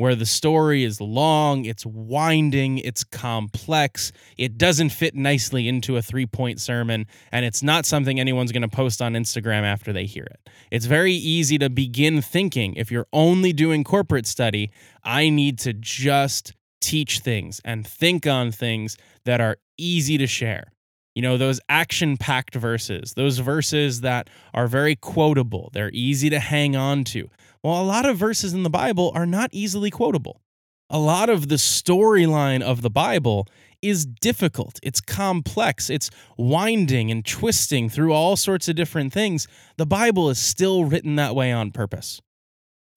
Where 0.00 0.14
the 0.14 0.24
story 0.24 0.82
is 0.82 0.98
long, 0.98 1.66
it's 1.66 1.84
winding, 1.84 2.78
it's 2.78 3.04
complex, 3.04 4.12
it 4.38 4.56
doesn't 4.56 4.88
fit 4.88 5.14
nicely 5.14 5.68
into 5.68 5.98
a 5.98 6.00
three 6.00 6.24
point 6.24 6.58
sermon, 6.58 7.06
and 7.32 7.44
it's 7.44 7.62
not 7.62 7.84
something 7.84 8.18
anyone's 8.18 8.50
going 8.50 8.62
to 8.62 8.68
post 8.68 9.02
on 9.02 9.12
Instagram 9.12 9.62
after 9.62 9.92
they 9.92 10.06
hear 10.06 10.24
it. 10.24 10.48
It's 10.70 10.86
very 10.86 11.12
easy 11.12 11.58
to 11.58 11.68
begin 11.68 12.22
thinking 12.22 12.76
if 12.76 12.90
you're 12.90 13.08
only 13.12 13.52
doing 13.52 13.84
corporate 13.84 14.24
study, 14.24 14.70
I 15.04 15.28
need 15.28 15.58
to 15.58 15.74
just 15.74 16.54
teach 16.80 17.18
things 17.18 17.60
and 17.62 17.86
think 17.86 18.26
on 18.26 18.52
things 18.52 18.96
that 19.26 19.42
are 19.42 19.58
easy 19.76 20.16
to 20.16 20.26
share. 20.26 20.72
You 21.14 21.20
know, 21.20 21.36
those 21.36 21.60
action 21.68 22.16
packed 22.16 22.54
verses, 22.54 23.12
those 23.14 23.38
verses 23.38 24.00
that 24.00 24.30
are 24.54 24.66
very 24.66 24.96
quotable, 24.96 25.68
they're 25.74 25.90
easy 25.92 26.30
to 26.30 26.38
hang 26.38 26.74
on 26.74 27.04
to. 27.04 27.28
Well, 27.62 27.80
a 27.80 27.84
lot 27.84 28.06
of 28.06 28.16
verses 28.16 28.54
in 28.54 28.62
the 28.62 28.70
Bible 28.70 29.12
are 29.14 29.26
not 29.26 29.50
easily 29.52 29.90
quotable. 29.90 30.40
A 30.88 30.98
lot 30.98 31.28
of 31.28 31.48
the 31.48 31.56
storyline 31.56 32.62
of 32.62 32.80
the 32.80 32.90
Bible 32.90 33.46
is 33.82 34.06
difficult. 34.06 34.80
It's 34.82 35.00
complex. 35.00 35.90
It's 35.90 36.10
winding 36.38 37.10
and 37.10 37.24
twisting 37.24 37.90
through 37.90 38.12
all 38.12 38.36
sorts 38.36 38.68
of 38.68 38.76
different 38.76 39.12
things. 39.12 39.46
The 39.76 39.86
Bible 39.86 40.30
is 40.30 40.38
still 40.38 40.86
written 40.86 41.16
that 41.16 41.34
way 41.34 41.52
on 41.52 41.70
purpose. 41.70 42.20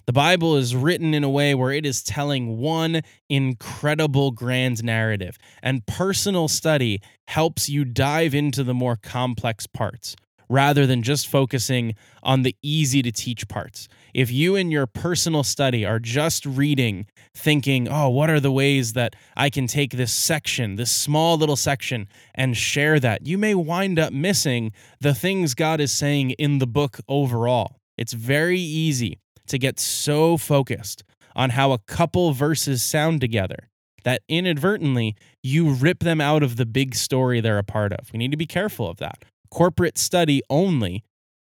The 0.06 0.14
Bible 0.14 0.56
is 0.56 0.76
written 0.76 1.14
in 1.14 1.24
a 1.24 1.30
way 1.30 1.56
where 1.56 1.72
it 1.72 1.86
is 1.86 2.04
telling 2.04 2.58
one 2.58 3.02
incredible 3.30 4.32
grand 4.32 4.84
narrative, 4.84 5.38
and 5.62 5.86
personal 5.86 6.48
study 6.48 7.02
helps 7.28 7.70
you 7.70 7.86
dive 7.86 8.34
into 8.34 8.64
the 8.64 8.74
more 8.74 8.98
complex 8.98 9.68
parts 9.68 10.16
rather 10.54 10.86
than 10.86 11.02
just 11.02 11.28
focusing 11.28 11.96
on 12.22 12.44
the 12.44 12.56
easy 12.62 13.02
to 13.02 13.12
teach 13.12 13.48
parts. 13.48 13.88
If 14.14 14.32
you 14.32 14.56
in 14.56 14.70
your 14.70 14.86
personal 14.86 15.44
study 15.44 15.84
are 15.84 15.98
just 15.98 16.46
reading, 16.46 17.08
thinking, 17.34 17.88
oh, 17.90 18.10
what 18.10 18.30
are 18.30 18.40
the 18.40 18.52
ways 18.52 18.94
that 18.94 19.16
I 19.36 19.50
can 19.50 19.66
take 19.66 19.94
this 19.94 20.14
section, 20.14 20.76
this 20.76 20.92
small 20.92 21.38
little 21.38 21.56
section, 21.56 22.08
and 22.36 22.56
share 22.56 23.00
that, 23.00 23.26
you 23.26 23.40
may 23.40 23.56
wind 23.56 23.98
up 23.98 24.14
missing 24.14 24.72
the 25.02 25.16
things 25.16 25.56
God 25.56 25.82
is 25.82 25.92
saying 25.92 26.32
in 26.32 26.60
the 26.60 26.68
book 26.68 27.00
overall. 27.08 27.78
It's 27.98 28.14
very 28.14 28.60
easy 28.60 29.18
to 29.48 29.58
get 29.58 29.80
so 29.80 30.38
focused 30.38 31.04
on 31.36 31.50
how 31.50 31.72
a 31.72 31.80
couple 31.80 32.32
verses 32.32 32.84
sound 32.84 33.22
together 33.22 33.70
that 34.04 34.22
inadvertently 34.30 35.16
you 35.42 35.72
rip 35.72 36.00
them 36.00 36.22
out 36.22 36.44
of 36.44 36.58
the 36.58 36.66
big 36.68 36.94
story 36.94 37.42
they're 37.42 37.58
a 37.58 37.64
part 37.64 37.92
of. 37.92 38.12
We 38.14 38.20
need 38.20 38.32
to 38.32 38.38
be 38.38 38.46
careful 38.46 38.88
of 38.88 38.98
that 38.98 39.24
corporate 39.54 40.00
study 40.00 40.42
only 40.50 41.04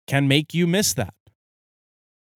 can 0.07 0.27
make 0.27 0.55
you 0.55 0.67
miss 0.67 0.95
that. 0.95 1.13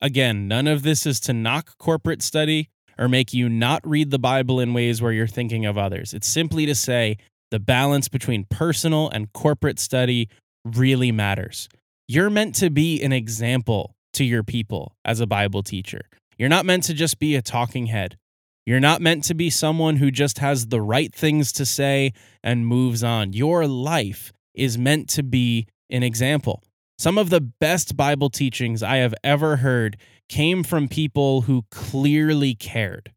Again, 0.02 0.46
none 0.46 0.66
of 0.66 0.82
this 0.82 1.06
is 1.06 1.18
to 1.20 1.32
knock 1.32 1.78
corporate 1.78 2.20
study 2.20 2.68
or 2.98 3.08
make 3.08 3.32
you 3.32 3.48
not 3.48 3.80
read 3.88 4.10
the 4.10 4.18
Bible 4.18 4.60
in 4.60 4.74
ways 4.74 5.00
where 5.00 5.10
you're 5.10 5.26
thinking 5.26 5.64
of 5.64 5.78
others. 5.78 6.12
It's 6.12 6.28
simply 6.28 6.66
to 6.66 6.74
say 6.74 7.16
the 7.50 7.58
balance 7.58 8.08
between 8.08 8.44
personal 8.50 9.08
and 9.08 9.32
corporate 9.32 9.78
study 9.78 10.28
really 10.66 11.10
matters. 11.10 11.70
You're 12.06 12.28
meant 12.28 12.54
to 12.56 12.68
be 12.68 13.02
an 13.02 13.12
example 13.12 13.94
to 14.12 14.22
your 14.22 14.44
people 14.44 14.94
as 15.02 15.18
a 15.20 15.26
Bible 15.26 15.62
teacher. 15.62 16.02
You're 16.36 16.50
not 16.50 16.66
meant 16.66 16.82
to 16.84 16.94
just 16.94 17.18
be 17.18 17.36
a 17.36 17.42
talking 17.42 17.86
head. 17.86 18.18
You're 18.66 18.80
not 18.80 19.00
meant 19.00 19.24
to 19.24 19.34
be 19.34 19.48
someone 19.48 19.96
who 19.96 20.10
just 20.10 20.40
has 20.40 20.66
the 20.66 20.82
right 20.82 21.14
things 21.14 21.52
to 21.52 21.64
say 21.64 22.12
and 22.42 22.66
moves 22.66 23.02
on. 23.02 23.32
Your 23.32 23.66
life 23.66 24.30
is 24.54 24.78
meant 24.78 25.08
to 25.10 25.22
be 25.22 25.66
an 25.90 26.02
example. 26.02 26.62
Some 26.98 27.18
of 27.18 27.30
the 27.30 27.40
best 27.40 27.96
Bible 27.96 28.30
teachings 28.30 28.82
I 28.82 28.96
have 28.96 29.14
ever 29.24 29.56
heard 29.56 29.96
came 30.28 30.62
from 30.62 30.88
people 30.88 31.42
who 31.42 31.64
clearly 31.70 32.54
cared, 32.54 33.12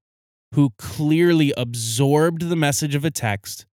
who 0.53 0.71
clearly 0.77 1.53
absorbed 1.55 2.49
the 2.49 2.55
message 2.55 2.95
of 2.95 3.05
a 3.05 3.11
text, 3.11 3.65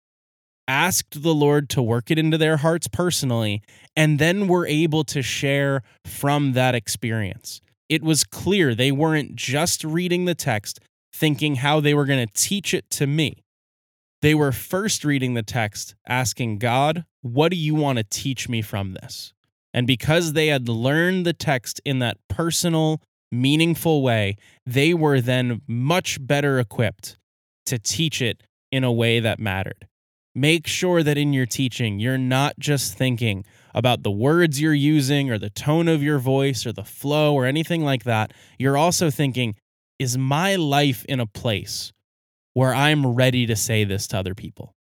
asked 0.67 1.23
the 1.23 1.33
Lord 1.33 1.69
to 1.69 1.81
work 1.81 2.11
it 2.11 2.19
into 2.19 2.37
their 2.37 2.57
hearts 2.57 2.87
personally, 2.87 3.61
and 3.95 4.19
then 4.19 4.47
were 4.47 4.67
able 4.67 5.03
to 5.05 5.21
share 5.21 5.81
from 6.05 6.53
that 6.53 6.75
experience. 6.75 7.61
It 7.89 8.03
was 8.03 8.23
clear 8.23 8.73
they 8.75 8.91
weren't 8.91 9.35
just 9.35 9.83
reading 9.83 10.25
the 10.25 10.35
text, 10.35 10.79
thinking 11.13 11.55
how 11.55 11.79
they 11.79 11.93
were 11.93 12.05
going 12.05 12.25
to 12.25 12.33
teach 12.33 12.73
it 12.73 12.89
to 12.91 13.07
me. 13.07 13.42
They 14.23 14.33
were 14.33 14.53
first 14.53 15.03
reading 15.03 15.33
the 15.33 15.43
text, 15.43 15.95
asking 16.07 16.59
God, 16.59 17.03
What 17.23 17.51
do 17.51 17.57
you 17.57 17.75
want 17.75 17.97
to 17.97 18.05
teach 18.05 18.47
me 18.47 18.61
from 18.61 18.93
this? 18.93 19.33
And 19.73 19.85
because 19.85 20.31
they 20.31 20.47
had 20.47 20.69
learned 20.69 21.25
the 21.25 21.33
text 21.33 21.81
in 21.83 21.99
that 21.99 22.15
personal, 22.29 23.01
meaningful 23.33 24.01
way, 24.01 24.37
they 24.65 24.93
were 24.93 25.19
then 25.19 25.61
much 25.67 26.25
better 26.25 26.57
equipped 26.57 27.17
to 27.65 27.77
teach 27.77 28.21
it 28.21 28.43
in 28.71 28.85
a 28.85 28.93
way 28.93 29.19
that 29.19 29.41
mattered. 29.41 29.89
Make 30.33 30.67
sure 30.67 31.03
that 31.03 31.17
in 31.17 31.33
your 31.33 31.45
teaching, 31.45 31.99
you're 31.99 32.17
not 32.17 32.57
just 32.57 32.97
thinking 32.97 33.43
about 33.75 34.03
the 34.03 34.11
words 34.11 34.61
you're 34.61 34.73
using 34.73 35.29
or 35.29 35.37
the 35.37 35.49
tone 35.49 35.89
of 35.89 36.01
your 36.01 36.17
voice 36.17 36.65
or 36.65 36.71
the 36.71 36.85
flow 36.85 37.33
or 37.33 37.45
anything 37.45 37.83
like 37.83 38.05
that. 38.05 38.31
You're 38.57 38.77
also 38.77 39.09
thinking, 39.09 39.55
is 39.99 40.17
my 40.17 40.55
life 40.55 41.03
in 41.09 41.19
a 41.19 41.25
place 41.25 41.91
where 42.53 42.73
I'm 42.73 43.05
ready 43.07 43.45
to 43.47 43.55
say 43.55 43.83
this 43.83 44.07
to 44.07 44.17
other 44.17 44.35
people. 44.35 44.75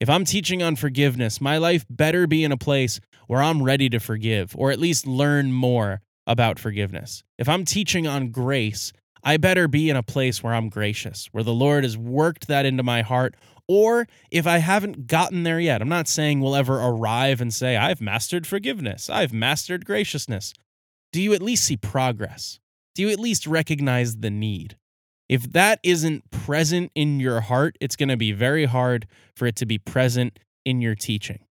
If 0.00 0.08
I'm 0.08 0.24
teaching 0.24 0.62
on 0.62 0.76
forgiveness, 0.76 1.40
my 1.40 1.58
life 1.58 1.84
better 1.90 2.26
be 2.26 2.42
in 2.42 2.52
a 2.52 2.56
place 2.56 3.00
where 3.26 3.42
I'm 3.42 3.62
ready 3.62 3.88
to 3.90 4.00
forgive 4.00 4.56
or 4.56 4.70
at 4.70 4.80
least 4.80 5.06
learn 5.06 5.52
more 5.52 6.00
about 6.26 6.58
forgiveness. 6.58 7.22
If 7.38 7.48
I'm 7.48 7.64
teaching 7.64 8.06
on 8.06 8.30
grace, 8.30 8.92
I 9.22 9.36
better 9.36 9.68
be 9.68 9.90
in 9.90 9.96
a 9.96 10.02
place 10.02 10.42
where 10.42 10.54
I'm 10.54 10.68
gracious, 10.68 11.28
where 11.32 11.44
the 11.44 11.52
Lord 11.52 11.84
has 11.84 11.98
worked 11.98 12.48
that 12.48 12.64
into 12.64 12.82
my 12.82 13.02
heart. 13.02 13.34
Or 13.68 14.08
if 14.30 14.46
I 14.46 14.58
haven't 14.58 15.06
gotten 15.06 15.42
there 15.42 15.60
yet, 15.60 15.82
I'm 15.82 15.88
not 15.88 16.08
saying 16.08 16.40
we'll 16.40 16.56
ever 16.56 16.80
arrive 16.80 17.40
and 17.40 17.52
say, 17.52 17.76
I've 17.76 18.00
mastered 18.00 18.46
forgiveness, 18.46 19.10
I've 19.10 19.32
mastered 19.32 19.84
graciousness. 19.84 20.54
Do 21.12 21.20
you 21.20 21.34
at 21.34 21.42
least 21.42 21.64
see 21.64 21.76
progress? 21.76 22.58
Do 22.94 23.02
you 23.02 23.10
at 23.10 23.20
least 23.20 23.46
recognize 23.46 24.16
the 24.16 24.30
need? 24.30 24.76
If 25.30 25.52
that 25.52 25.78
isn't 25.84 26.28
present 26.32 26.90
in 26.96 27.20
your 27.20 27.40
heart, 27.40 27.78
it's 27.80 27.94
going 27.94 28.08
to 28.08 28.16
be 28.16 28.32
very 28.32 28.64
hard 28.64 29.06
for 29.36 29.46
it 29.46 29.54
to 29.56 29.64
be 29.64 29.78
present 29.78 30.40
in 30.64 30.80
your 30.80 30.96
teaching. 30.96 31.44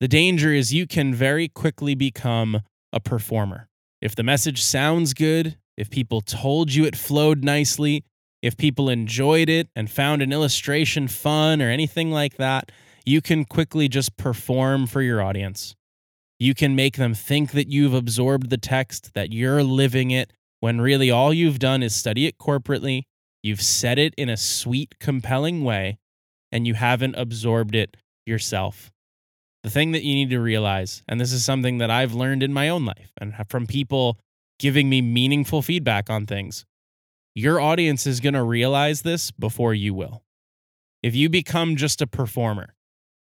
The 0.00 0.08
danger 0.08 0.50
is 0.50 0.72
you 0.72 0.86
can 0.86 1.14
very 1.14 1.46
quickly 1.46 1.94
become 1.94 2.62
a 2.90 3.00
performer. 3.00 3.68
If 4.00 4.16
the 4.16 4.22
message 4.22 4.62
sounds 4.62 5.12
good, 5.12 5.58
if 5.76 5.90
people 5.90 6.22
told 6.22 6.72
you 6.72 6.86
it 6.86 6.96
flowed 6.96 7.44
nicely, 7.44 8.02
if 8.40 8.56
people 8.56 8.88
enjoyed 8.88 9.50
it 9.50 9.68
and 9.76 9.90
found 9.90 10.22
an 10.22 10.32
illustration 10.32 11.06
fun 11.06 11.60
or 11.60 11.68
anything 11.68 12.10
like 12.10 12.38
that, 12.38 12.72
you 13.04 13.20
can 13.20 13.44
quickly 13.44 13.88
just 13.88 14.16
perform 14.16 14.86
for 14.86 15.02
your 15.02 15.20
audience. 15.20 15.76
You 16.38 16.54
can 16.54 16.74
make 16.74 16.96
them 16.96 17.12
think 17.12 17.50
that 17.52 17.68
you've 17.68 17.92
absorbed 17.92 18.48
the 18.48 18.56
text, 18.56 19.12
that 19.12 19.34
you're 19.34 19.62
living 19.62 20.12
it, 20.12 20.32
when 20.62 20.80
really 20.80 21.10
all 21.10 21.34
you've 21.34 21.58
done 21.58 21.82
is 21.82 21.92
study 21.92 22.24
it 22.24 22.38
corporately, 22.38 23.02
you've 23.42 23.60
said 23.60 23.98
it 23.98 24.14
in 24.16 24.28
a 24.28 24.36
sweet, 24.36 24.94
compelling 25.00 25.64
way, 25.64 25.98
and 26.52 26.68
you 26.68 26.74
haven't 26.74 27.16
absorbed 27.16 27.74
it 27.74 27.96
yourself. 28.26 28.92
The 29.64 29.70
thing 29.70 29.90
that 29.90 30.04
you 30.04 30.14
need 30.14 30.30
to 30.30 30.38
realize, 30.38 31.02
and 31.08 31.20
this 31.20 31.32
is 31.32 31.44
something 31.44 31.78
that 31.78 31.90
I've 31.90 32.14
learned 32.14 32.44
in 32.44 32.52
my 32.52 32.68
own 32.68 32.84
life 32.84 33.10
and 33.20 33.34
from 33.48 33.66
people 33.66 34.20
giving 34.60 34.88
me 34.88 35.02
meaningful 35.02 35.62
feedback 35.62 36.08
on 36.08 36.26
things, 36.26 36.64
your 37.34 37.60
audience 37.60 38.06
is 38.06 38.20
going 38.20 38.34
to 38.34 38.44
realize 38.44 39.02
this 39.02 39.32
before 39.32 39.74
you 39.74 39.94
will. 39.94 40.22
If 41.02 41.16
you 41.16 41.28
become 41.28 41.74
just 41.74 42.00
a 42.00 42.06
performer, 42.06 42.76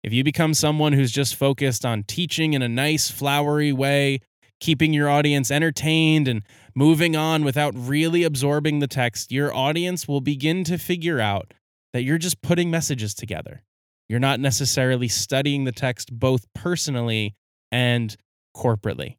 if 0.04 0.12
you 0.12 0.24
become 0.24 0.56
someone 0.56 0.94
who's 0.94 1.12
just 1.12 1.36
focused 1.36 1.86
on 1.86 2.02
teaching 2.02 2.54
in 2.54 2.64
a 2.64 2.68
nice, 2.68 3.12
flowery 3.12 3.72
way, 3.72 4.22
keeping 4.60 4.94
your 4.94 5.10
audience 5.10 5.52
entertained 5.52 6.28
and 6.28 6.44
moving 6.78 7.16
on 7.16 7.44
without 7.44 7.74
really 7.76 8.24
absorbing 8.24 8.78
the 8.78 8.88
text, 8.88 9.32
your 9.32 9.52
audience 9.52 10.08
will 10.08 10.22
begin 10.22 10.64
to 10.64 10.78
figure 10.78 11.20
out 11.20 11.56
that 11.92 12.04
you're 12.04 12.20
just 12.20 12.40
putting 12.44 12.70
messages 12.70 13.16
together. 13.16 13.64
You're 14.08 14.20
not 14.20 14.40
necessarily 14.40 15.08
studying 15.08 15.64
the 15.64 15.72
text 15.72 16.14
both 16.14 16.46
personally 16.54 17.36
and 17.72 18.16
corporately. 18.56 19.18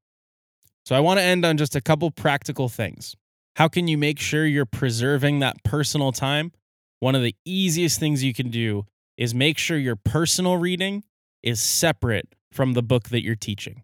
So, 0.86 0.94
I 0.94 1.00
want 1.00 1.18
to 1.18 1.24
end 1.24 1.44
on 1.44 1.56
just 1.56 1.74
a 1.74 1.80
couple 1.80 2.12
practical 2.12 2.68
things. 2.68 3.16
How 3.56 3.66
can 3.66 3.88
you 3.88 3.98
make 3.98 4.20
sure 4.20 4.46
you're 4.46 4.64
preserving 4.64 5.40
that 5.40 5.64
personal 5.64 6.12
time? 6.12 6.52
One 7.00 7.16
of 7.16 7.22
the 7.22 7.34
easiest 7.44 7.98
things 7.98 8.22
you 8.22 8.32
can 8.32 8.50
do 8.50 8.86
is 9.16 9.34
make 9.34 9.58
sure 9.58 9.76
your 9.76 9.96
personal 9.96 10.58
reading 10.58 11.02
is 11.42 11.60
separate 11.60 12.36
from 12.52 12.74
the 12.74 12.84
book 12.84 13.08
that 13.08 13.24
you're 13.24 13.34
teaching. 13.34 13.82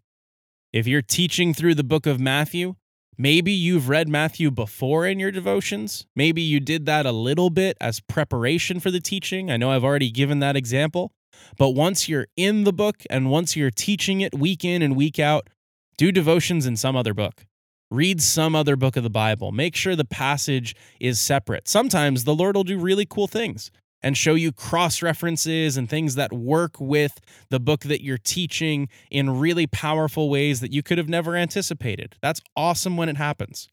If 0.72 0.87
you're 0.87 1.02
teaching 1.02 1.52
through 1.52 1.74
the 1.74 1.84
book 1.84 2.06
of 2.06 2.20
Matthew, 2.20 2.76
maybe 3.16 3.53
you've 3.53 3.88
read 3.88 4.09
Matthew 4.09 4.50
before 4.50 5.07
in 5.07 5.18
your 5.18 5.31
devotions. 5.31 6.07
Maybe 6.14 6.42
you 6.42 6.61
did 6.61 6.87
that 6.87 7.07
a 7.07 7.12
little 7.12 7.50
bit 7.50 7.77
as 7.81 8.00
preparation 8.00 8.81
for 8.81 8.90
the 8.90 9.00
teaching. 9.00 9.50
I 9.50 9.57
know 9.57 9.70
I've 9.70 9.85
already 9.85 10.11
given 10.11 10.38
that 10.40 10.57
example. 10.57 11.12
But 11.59 11.70
once 11.70 12.09
you're 12.09 12.27
in 12.37 12.64
the 12.64 12.72
book 12.72 13.03
and 13.11 13.31
once 13.31 13.57
you're 13.57 13.70
teaching 13.70 14.20
it 14.20 14.38
week 14.38 14.64
in 14.64 14.83
and 14.83 14.96
week 14.96 15.18
out, 15.18 15.48
do 15.96 16.12
devotions 16.12 16.66
in 16.66 16.77
some 16.77 16.96
other 16.96 17.14
book. 17.14 17.46
Read 17.90 18.20
some 18.20 18.55
other 18.57 18.77
book 18.77 18.96
of 18.96 19.03
the 19.03 19.11
Bible. 19.11 19.53
Make 19.53 19.77
sure 19.77 19.94
the 19.94 20.05
passage 20.05 20.74
is 20.98 21.20
separate. 21.20 21.68
Sometimes 21.68 22.24
the 22.24 22.35
Lord 22.35 22.57
will 22.57 22.64
do 22.64 22.79
really 22.79 23.07
cool 23.07 23.29
things 23.29 23.70
and 24.04 24.18
show 24.18 24.34
you 24.34 24.52
cross 24.52 25.00
references 25.00 25.78
and 25.78 25.88
things 25.88 26.14
that 26.14 26.30
work 26.30 26.78
with 26.78 27.20
the 27.48 27.58
book 27.58 27.80
that 27.80 28.04
you're 28.04 28.18
teaching 28.18 28.86
in 29.10 29.40
really 29.40 29.66
powerful 29.66 30.28
ways 30.28 30.60
that 30.60 30.72
you 30.72 30.82
could 30.82 30.98
have 30.98 31.08
never 31.08 31.34
anticipated. 31.34 32.14
That's 32.20 32.42
awesome 32.54 32.98
when 32.98 33.08
it 33.08 33.16
happens. 33.16 33.66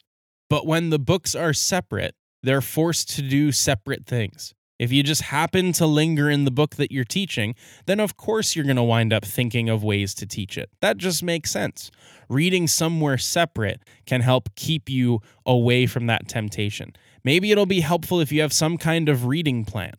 But 0.49 0.65
when 0.65 0.89
the 0.89 0.99
books 0.99 1.35
are 1.35 1.51
separate, 1.51 2.15
they're 2.41 2.61
forced 2.61 3.09
to 3.15 3.21
do 3.21 3.51
separate 3.51 4.05
things. 4.05 4.53
If 4.79 4.91
you 4.91 5.03
just 5.03 5.23
happen 5.23 5.73
to 5.73 5.85
linger 5.85 6.29
in 6.29 6.45
the 6.45 6.49
book 6.49 6.77
that 6.77 6.93
you're 6.93 7.03
teaching, 7.03 7.53
then 7.85 7.99
of 7.99 8.15
course 8.15 8.55
you're 8.55 8.65
going 8.65 8.77
to 8.77 8.83
wind 8.83 9.11
up 9.11 9.25
thinking 9.25 9.67
of 9.67 9.83
ways 9.83 10.13
to 10.15 10.25
teach 10.25 10.57
it. 10.57 10.69
That 10.79 10.95
just 10.97 11.21
makes 11.21 11.51
sense. 11.51 11.91
Reading 12.29 12.67
somewhere 12.67 13.17
separate 13.17 13.83
can 14.05 14.21
help 14.21 14.55
keep 14.55 14.89
you 14.89 15.19
away 15.45 15.87
from 15.87 16.07
that 16.07 16.29
temptation. 16.29 16.93
Maybe 17.23 17.51
it'll 17.51 17.65
be 17.65 17.81
helpful 17.81 18.21
if 18.21 18.31
you 18.31 18.41
have 18.41 18.53
some 18.53 18.77
kind 18.77 19.09
of 19.09 19.25
reading 19.25 19.65
plan, 19.65 19.93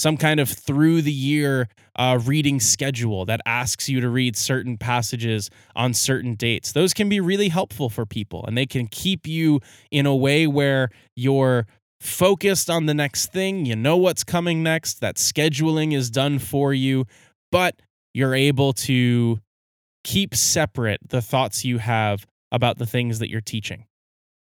some 0.00 0.16
kind 0.16 0.40
of 0.40 0.48
through 0.48 1.02
the 1.02 1.12
year 1.12 1.68
uh, 1.96 2.18
reading 2.24 2.58
schedule 2.58 3.26
that 3.26 3.40
asks 3.44 3.88
you 3.88 4.00
to 4.00 4.08
read 4.08 4.34
certain 4.34 4.78
passages 4.78 5.50
on 5.76 5.92
certain 5.92 6.34
dates. 6.34 6.72
Those 6.72 6.94
can 6.94 7.08
be 7.08 7.20
really 7.20 7.50
helpful 7.50 7.90
for 7.90 8.06
people 8.06 8.44
and 8.46 8.56
they 8.56 8.64
can 8.64 8.86
keep 8.86 9.26
you 9.26 9.60
in 9.90 10.06
a 10.06 10.16
way 10.16 10.46
where 10.46 10.88
you're 11.14 11.66
focused 12.00 12.70
on 12.70 12.86
the 12.86 12.94
next 12.94 13.30
thing. 13.30 13.66
You 13.66 13.76
know 13.76 13.98
what's 13.98 14.24
coming 14.24 14.62
next. 14.62 15.00
That 15.00 15.16
scheduling 15.16 15.94
is 15.94 16.10
done 16.10 16.38
for 16.38 16.72
you, 16.72 17.04
but 17.52 17.82
you're 18.14 18.34
able 18.34 18.72
to 18.72 19.38
keep 20.02 20.34
separate 20.34 21.00
the 21.06 21.20
thoughts 21.20 21.64
you 21.64 21.76
have 21.76 22.26
about 22.50 22.78
the 22.78 22.86
things 22.86 23.18
that 23.18 23.28
you're 23.28 23.42
teaching. 23.42 23.84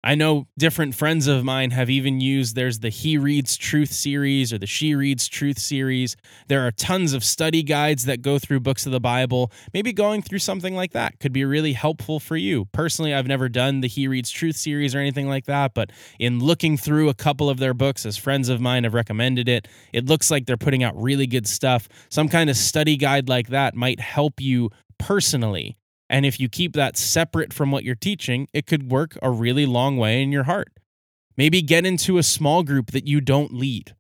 I 0.05 0.15
know 0.15 0.47
different 0.57 0.95
friends 0.95 1.27
of 1.27 1.45
mine 1.45 1.71
have 1.71 1.89
even 1.89 2.19
used 2.19 2.57
there's 2.57 2.79
the 2.79 2.89
He 2.89 3.17
Reads 3.17 3.55
Truth 3.55 3.93
series 3.93 4.51
or 4.51 4.57
the 4.57 4.67
She 4.67 4.95
Reads 4.95 5.29
Truth 5.29 5.57
series. 5.57 6.17
There 6.49 6.67
are 6.67 6.71
tons 6.71 7.13
of 7.13 7.23
study 7.23 7.63
guides 7.63 8.03
that 8.03 8.21
go 8.21 8.37
through 8.37 8.59
books 8.59 8.85
of 8.85 8.91
the 8.91 8.99
Bible. 8.99 9.49
Maybe 9.73 9.93
going 9.93 10.21
through 10.21 10.39
something 10.39 10.75
like 10.75 10.91
that 10.91 11.19
could 11.21 11.31
be 11.31 11.45
really 11.45 11.71
helpful 11.71 12.19
for 12.19 12.35
you. 12.35 12.65
Personally, 12.73 13.13
I've 13.13 13.27
never 13.27 13.47
done 13.47 13.79
the 13.79 13.87
He 13.87 14.09
Reads 14.09 14.29
Truth 14.29 14.57
series 14.57 14.93
or 14.93 14.99
anything 14.99 15.29
like 15.29 15.45
that, 15.45 15.73
but 15.73 15.91
in 16.19 16.39
looking 16.39 16.75
through 16.75 17.07
a 17.07 17.13
couple 17.13 17.49
of 17.49 17.59
their 17.59 17.73
books, 17.73 18.05
as 18.05 18.17
friends 18.17 18.49
of 18.49 18.59
mine 18.59 18.83
have 18.83 18.93
recommended 18.93 19.47
it, 19.47 19.69
it 19.93 20.07
looks 20.07 20.29
like 20.29 20.47
they're 20.47 20.57
putting 20.57 20.83
out 20.83 21.01
really 21.01 21.27
good 21.27 21.47
stuff. 21.47 21.87
Some 22.09 22.27
kind 22.27 22.49
of 22.49 22.57
study 22.57 22.97
guide 22.97 23.29
like 23.29 23.47
that 23.47 23.73
might 23.73 24.01
help 24.01 24.41
you 24.41 24.69
personally 24.97 25.77
and 26.09 26.25
if 26.25 26.39
you 26.39 26.49
keep 26.49 26.73
that 26.73 26.97
separate 26.97 27.53
from 27.53 27.71
what 27.71 27.83
you're 27.83 27.95
teaching, 27.95 28.47
it 28.53 28.67
could 28.67 28.91
work 28.91 29.17
a 29.21 29.31
really 29.31 29.65
long 29.65 29.97
way 29.97 30.21
in 30.21 30.31
your 30.31 30.43
heart. 30.43 30.71
Maybe 31.37 31.61
get 31.61 31.85
into 31.85 32.17
a 32.17 32.23
small 32.23 32.63
group 32.63 32.91
that 32.91 33.07
you 33.07 33.21
don't 33.21 33.53
lead, 33.53 33.95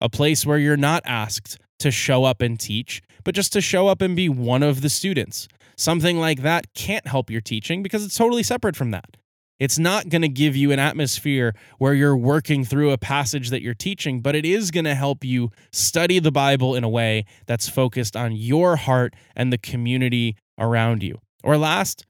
a 0.00 0.08
place 0.08 0.46
where 0.46 0.58
you're 0.58 0.76
not 0.76 1.02
asked 1.04 1.58
to 1.80 1.90
show 1.90 2.24
up 2.24 2.40
and 2.40 2.58
teach, 2.58 3.02
but 3.24 3.34
just 3.34 3.52
to 3.54 3.60
show 3.60 3.88
up 3.88 4.00
and 4.00 4.14
be 4.14 4.28
one 4.28 4.62
of 4.62 4.82
the 4.82 4.88
students. 4.88 5.48
Something 5.76 6.18
like 6.18 6.42
that 6.42 6.72
can't 6.74 7.06
help 7.06 7.30
your 7.30 7.40
teaching 7.40 7.82
because 7.82 8.04
it's 8.04 8.16
totally 8.16 8.42
separate 8.42 8.76
from 8.76 8.92
that. 8.92 9.16
It's 9.58 9.78
not 9.78 10.10
going 10.10 10.22
to 10.22 10.28
give 10.28 10.54
you 10.54 10.70
an 10.70 10.78
atmosphere 10.78 11.54
where 11.78 11.94
you're 11.94 12.16
working 12.16 12.64
through 12.64 12.90
a 12.90 12.98
passage 12.98 13.48
that 13.50 13.62
you're 13.62 13.74
teaching, 13.74 14.20
but 14.20 14.34
it 14.34 14.44
is 14.44 14.70
going 14.70 14.84
to 14.84 14.94
help 14.94 15.24
you 15.24 15.50
study 15.72 16.18
the 16.18 16.30
Bible 16.30 16.74
in 16.74 16.84
a 16.84 16.88
way 16.88 17.24
that's 17.46 17.68
focused 17.68 18.16
on 18.16 18.32
your 18.32 18.76
heart 18.76 19.14
and 19.34 19.52
the 19.52 19.58
community 19.58 20.36
around 20.58 21.02
you. 21.02 21.18
Or 21.46 21.56
last, 21.56 22.04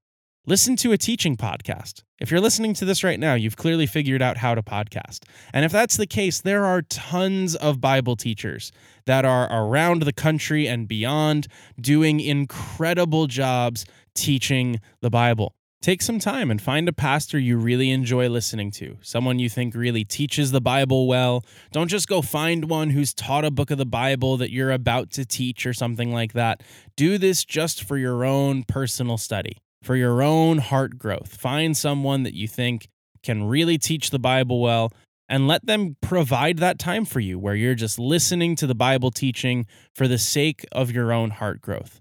listen 0.47 0.77
to 0.77 0.93
a 0.93 0.97
teaching 0.97 1.37
podcast. 1.37 2.03
If 2.19 2.31
you're 2.31 2.41
listening 2.41 2.73
to 2.73 2.87
this 2.87 3.05
right 3.05 3.21
now, 3.21 3.35
you've 3.35 3.59
clearly 3.59 3.85
figured 3.85 4.23
out 4.23 4.39
how 4.39 4.55
to 4.55 4.63
podcast. 4.63 5.25
And 5.53 5.63
if 5.63 5.71
that's 5.71 5.99
the 5.99 6.07
case, 6.07 6.41
there 6.41 6.65
are 6.65 6.81
tons 6.81 7.55
of 7.55 7.79
Bible 7.79 8.17
teachers 8.17 8.73
that 9.05 9.27
are 9.27 9.47
around 9.53 10.05
the 10.05 10.15
country 10.15 10.67
and 10.67 10.89
beyond 10.89 11.49
doing 11.79 12.19
incredible 12.19 13.27
jobs 13.27 13.85
teaching 14.15 14.81
the 15.03 15.11
Bible. 15.11 15.55
Take 15.83 16.03
some 16.03 16.19
time 16.19 16.51
and 16.51 16.61
find 16.61 16.89
a 16.89 16.93
pastor 16.93 17.39
you 17.39 17.59
really 17.59 17.91
enjoy 17.91 18.29
listening 18.29 18.73
to, 18.73 18.97
someone 19.03 19.39
you 19.39 19.49
think 19.49 19.75
really 19.75 20.05
teaches 20.05 20.51
the 20.51 20.61
Bible 20.61 21.07
well. 21.07 21.45
Don't 21.71 21.89
just 21.89 22.09
go 22.09 22.23
find 22.23 22.69
one 22.69 22.91
who's 22.91 23.15
taught 23.15 23.45
a 23.45 23.53
book 23.53 23.71
of 23.71 23.79
the 23.79 23.87
Bible 23.87 24.37
that 24.39 24.51
you're 24.51 24.73
about 24.73 25.13
to 25.13 25.25
teach 25.25 25.65
or 25.65 25.73
something 25.73 26.13
like 26.13 26.33
that. 26.33 26.63
Do 26.97 27.19
this 27.19 27.45
just 27.45 27.85
for 27.85 27.97
your 27.99 28.25
own 28.25 28.65
personal 28.65 29.17
study, 29.17 29.59
for 29.83 29.95
your 29.95 30.23
own 30.23 30.59
heart 30.59 30.99
growth. 30.99 31.37
Find 31.37 31.77
someone 31.77 32.25
that 32.25 32.35
you 32.35 32.49
think 32.49 32.89
can 33.23 33.45
really 33.45 33.79
teach 33.79 34.11
the 34.11 34.19
Bible 34.19 34.61
well 34.61 34.93
and 35.29 35.47
let 35.47 35.67
them 35.67 35.97
provide 36.01 36.59
that 36.59 36.79
time 36.79 37.05
for 37.05 37.21
you 37.21 37.39
where 37.39 37.55
you're 37.55 37.75
just 37.75 37.99
listening 37.99 38.57
to 38.57 38.67
the 38.67 38.75
Bible 38.75 39.11
teaching 39.11 39.67
for 39.95 40.09
the 40.09 40.19
sake 40.19 40.65
of 40.73 40.91
your 40.91 41.13
own 41.13 41.31
heart 41.31 41.61
growth. 41.61 42.01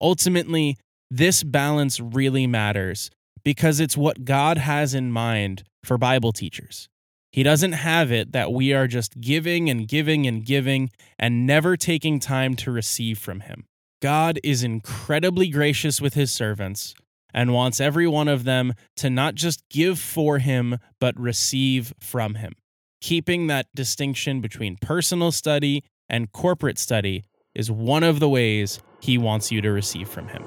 Ultimately, 0.00 0.76
this 1.16 1.44
balance 1.44 2.00
really 2.00 2.44
matters 2.44 3.08
because 3.44 3.78
it's 3.78 3.96
what 3.96 4.24
God 4.24 4.58
has 4.58 4.94
in 4.94 5.12
mind 5.12 5.62
for 5.84 5.96
Bible 5.96 6.32
teachers. 6.32 6.88
He 7.30 7.44
doesn't 7.44 7.72
have 7.72 8.10
it 8.10 8.32
that 8.32 8.52
we 8.52 8.72
are 8.72 8.88
just 8.88 9.20
giving 9.20 9.70
and 9.70 9.86
giving 9.86 10.26
and 10.26 10.44
giving 10.44 10.90
and 11.16 11.46
never 11.46 11.76
taking 11.76 12.18
time 12.18 12.56
to 12.56 12.72
receive 12.72 13.18
from 13.18 13.40
Him. 13.40 13.64
God 14.02 14.40
is 14.42 14.64
incredibly 14.64 15.48
gracious 15.48 16.00
with 16.00 16.14
His 16.14 16.32
servants 16.32 16.94
and 17.32 17.52
wants 17.52 17.80
every 17.80 18.08
one 18.08 18.28
of 18.28 18.42
them 18.42 18.74
to 18.96 19.08
not 19.08 19.36
just 19.36 19.62
give 19.68 20.00
for 20.00 20.38
Him, 20.38 20.78
but 20.98 21.18
receive 21.18 21.94
from 22.00 22.36
Him. 22.36 22.54
Keeping 23.00 23.46
that 23.46 23.66
distinction 23.72 24.40
between 24.40 24.78
personal 24.80 25.30
study 25.30 25.84
and 26.08 26.32
corporate 26.32 26.78
study 26.78 27.22
is 27.54 27.70
one 27.70 28.02
of 28.02 28.18
the 28.18 28.28
ways 28.28 28.80
He 29.00 29.16
wants 29.16 29.52
you 29.52 29.60
to 29.60 29.70
receive 29.70 30.08
from 30.08 30.28
Him. 30.28 30.42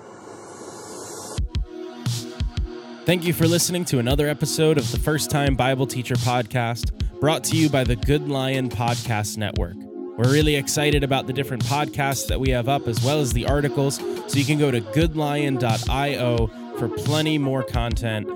Thank 3.08 3.24
you 3.24 3.32
for 3.32 3.48
listening 3.48 3.86
to 3.86 4.00
another 4.00 4.28
episode 4.28 4.78
of 4.78 4.92
the 4.92 5.00
First 5.00 5.32
Time 5.32 5.56
Bible 5.56 5.88
Teacher 5.88 6.16
podcast, 6.16 6.92
brought 7.22 7.42
to 7.46 7.56
you 7.56 7.70
by 7.70 7.86
the 7.86 7.96
Good 7.96 8.28
Lion 8.28 8.68
Podcast 8.68 9.38
Network. 9.38 9.76
We're 10.18 10.30
really 10.30 10.58
excited 10.58 11.06
about 11.06 11.26
the 11.26 11.32
different 11.32 11.64
podcasts 11.64 12.28
that 12.28 12.38
we 12.38 12.50
have 12.50 12.68
up, 12.68 12.86
as 12.86 13.02
well 13.02 13.22
as 13.22 13.32
the 13.32 13.46
articles. 13.46 13.96
So 13.96 14.38
you 14.38 14.44
can 14.44 14.60
go 14.60 14.72
to 14.72 14.82
goodlion.io 14.82 16.48
for 16.78 16.90
plenty 16.90 17.38
more 17.38 17.64
content, 17.64 18.28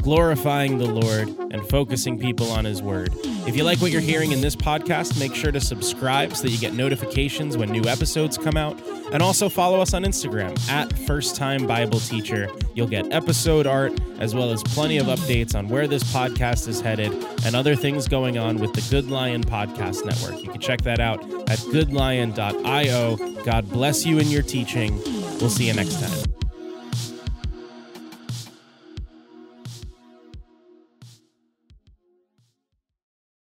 glorifying 0.00 0.78
the 0.78 0.86
Lord 0.86 1.28
and 1.52 1.68
focusing 1.68 2.16
people 2.16 2.52
on 2.52 2.64
His 2.64 2.80
Word. 2.80 3.12
If 3.46 3.56
you 3.56 3.64
like 3.64 3.80
what 3.80 3.90
you're 3.90 4.00
hearing 4.00 4.32
in 4.32 4.40
this 4.40 4.54
podcast, 4.54 5.18
make 5.18 5.34
sure 5.34 5.50
to 5.50 5.60
subscribe 5.60 6.34
so 6.36 6.42
that 6.42 6.50
you 6.50 6.58
get 6.58 6.74
notifications 6.74 7.56
when 7.56 7.70
new 7.70 7.82
episodes 7.84 8.38
come 8.38 8.56
out. 8.56 8.80
And 9.12 9.22
also 9.22 9.48
follow 9.48 9.80
us 9.80 9.92
on 9.92 10.04
Instagram 10.04 10.56
at 10.68 10.96
First 11.00 11.34
Time 11.34 11.66
Bible 11.66 11.98
Teacher. 11.98 12.48
You'll 12.74 12.86
get 12.86 13.12
episode 13.12 13.66
art 13.66 13.98
as 14.20 14.34
well 14.36 14.52
as 14.52 14.62
plenty 14.62 14.98
of 14.98 15.06
updates 15.06 15.56
on 15.56 15.68
where 15.68 15.88
this 15.88 16.04
podcast 16.04 16.68
is 16.68 16.80
headed 16.80 17.12
and 17.44 17.56
other 17.56 17.74
things 17.74 18.06
going 18.06 18.38
on 18.38 18.58
with 18.58 18.72
the 18.72 18.86
Good 18.88 19.10
Lion 19.10 19.42
Podcast 19.42 20.04
Network. 20.04 20.42
You 20.44 20.50
can 20.50 20.60
check 20.60 20.82
that 20.82 21.00
out 21.00 21.20
at 21.50 21.58
goodlion.io. 21.58 23.16
God 23.42 23.68
bless 23.70 24.06
you 24.06 24.18
in 24.18 24.28
your 24.28 24.42
teaching. 24.42 24.96
We'll 25.40 25.50
see 25.50 25.66
you 25.66 25.74
next 25.74 26.00
time. 26.00 26.29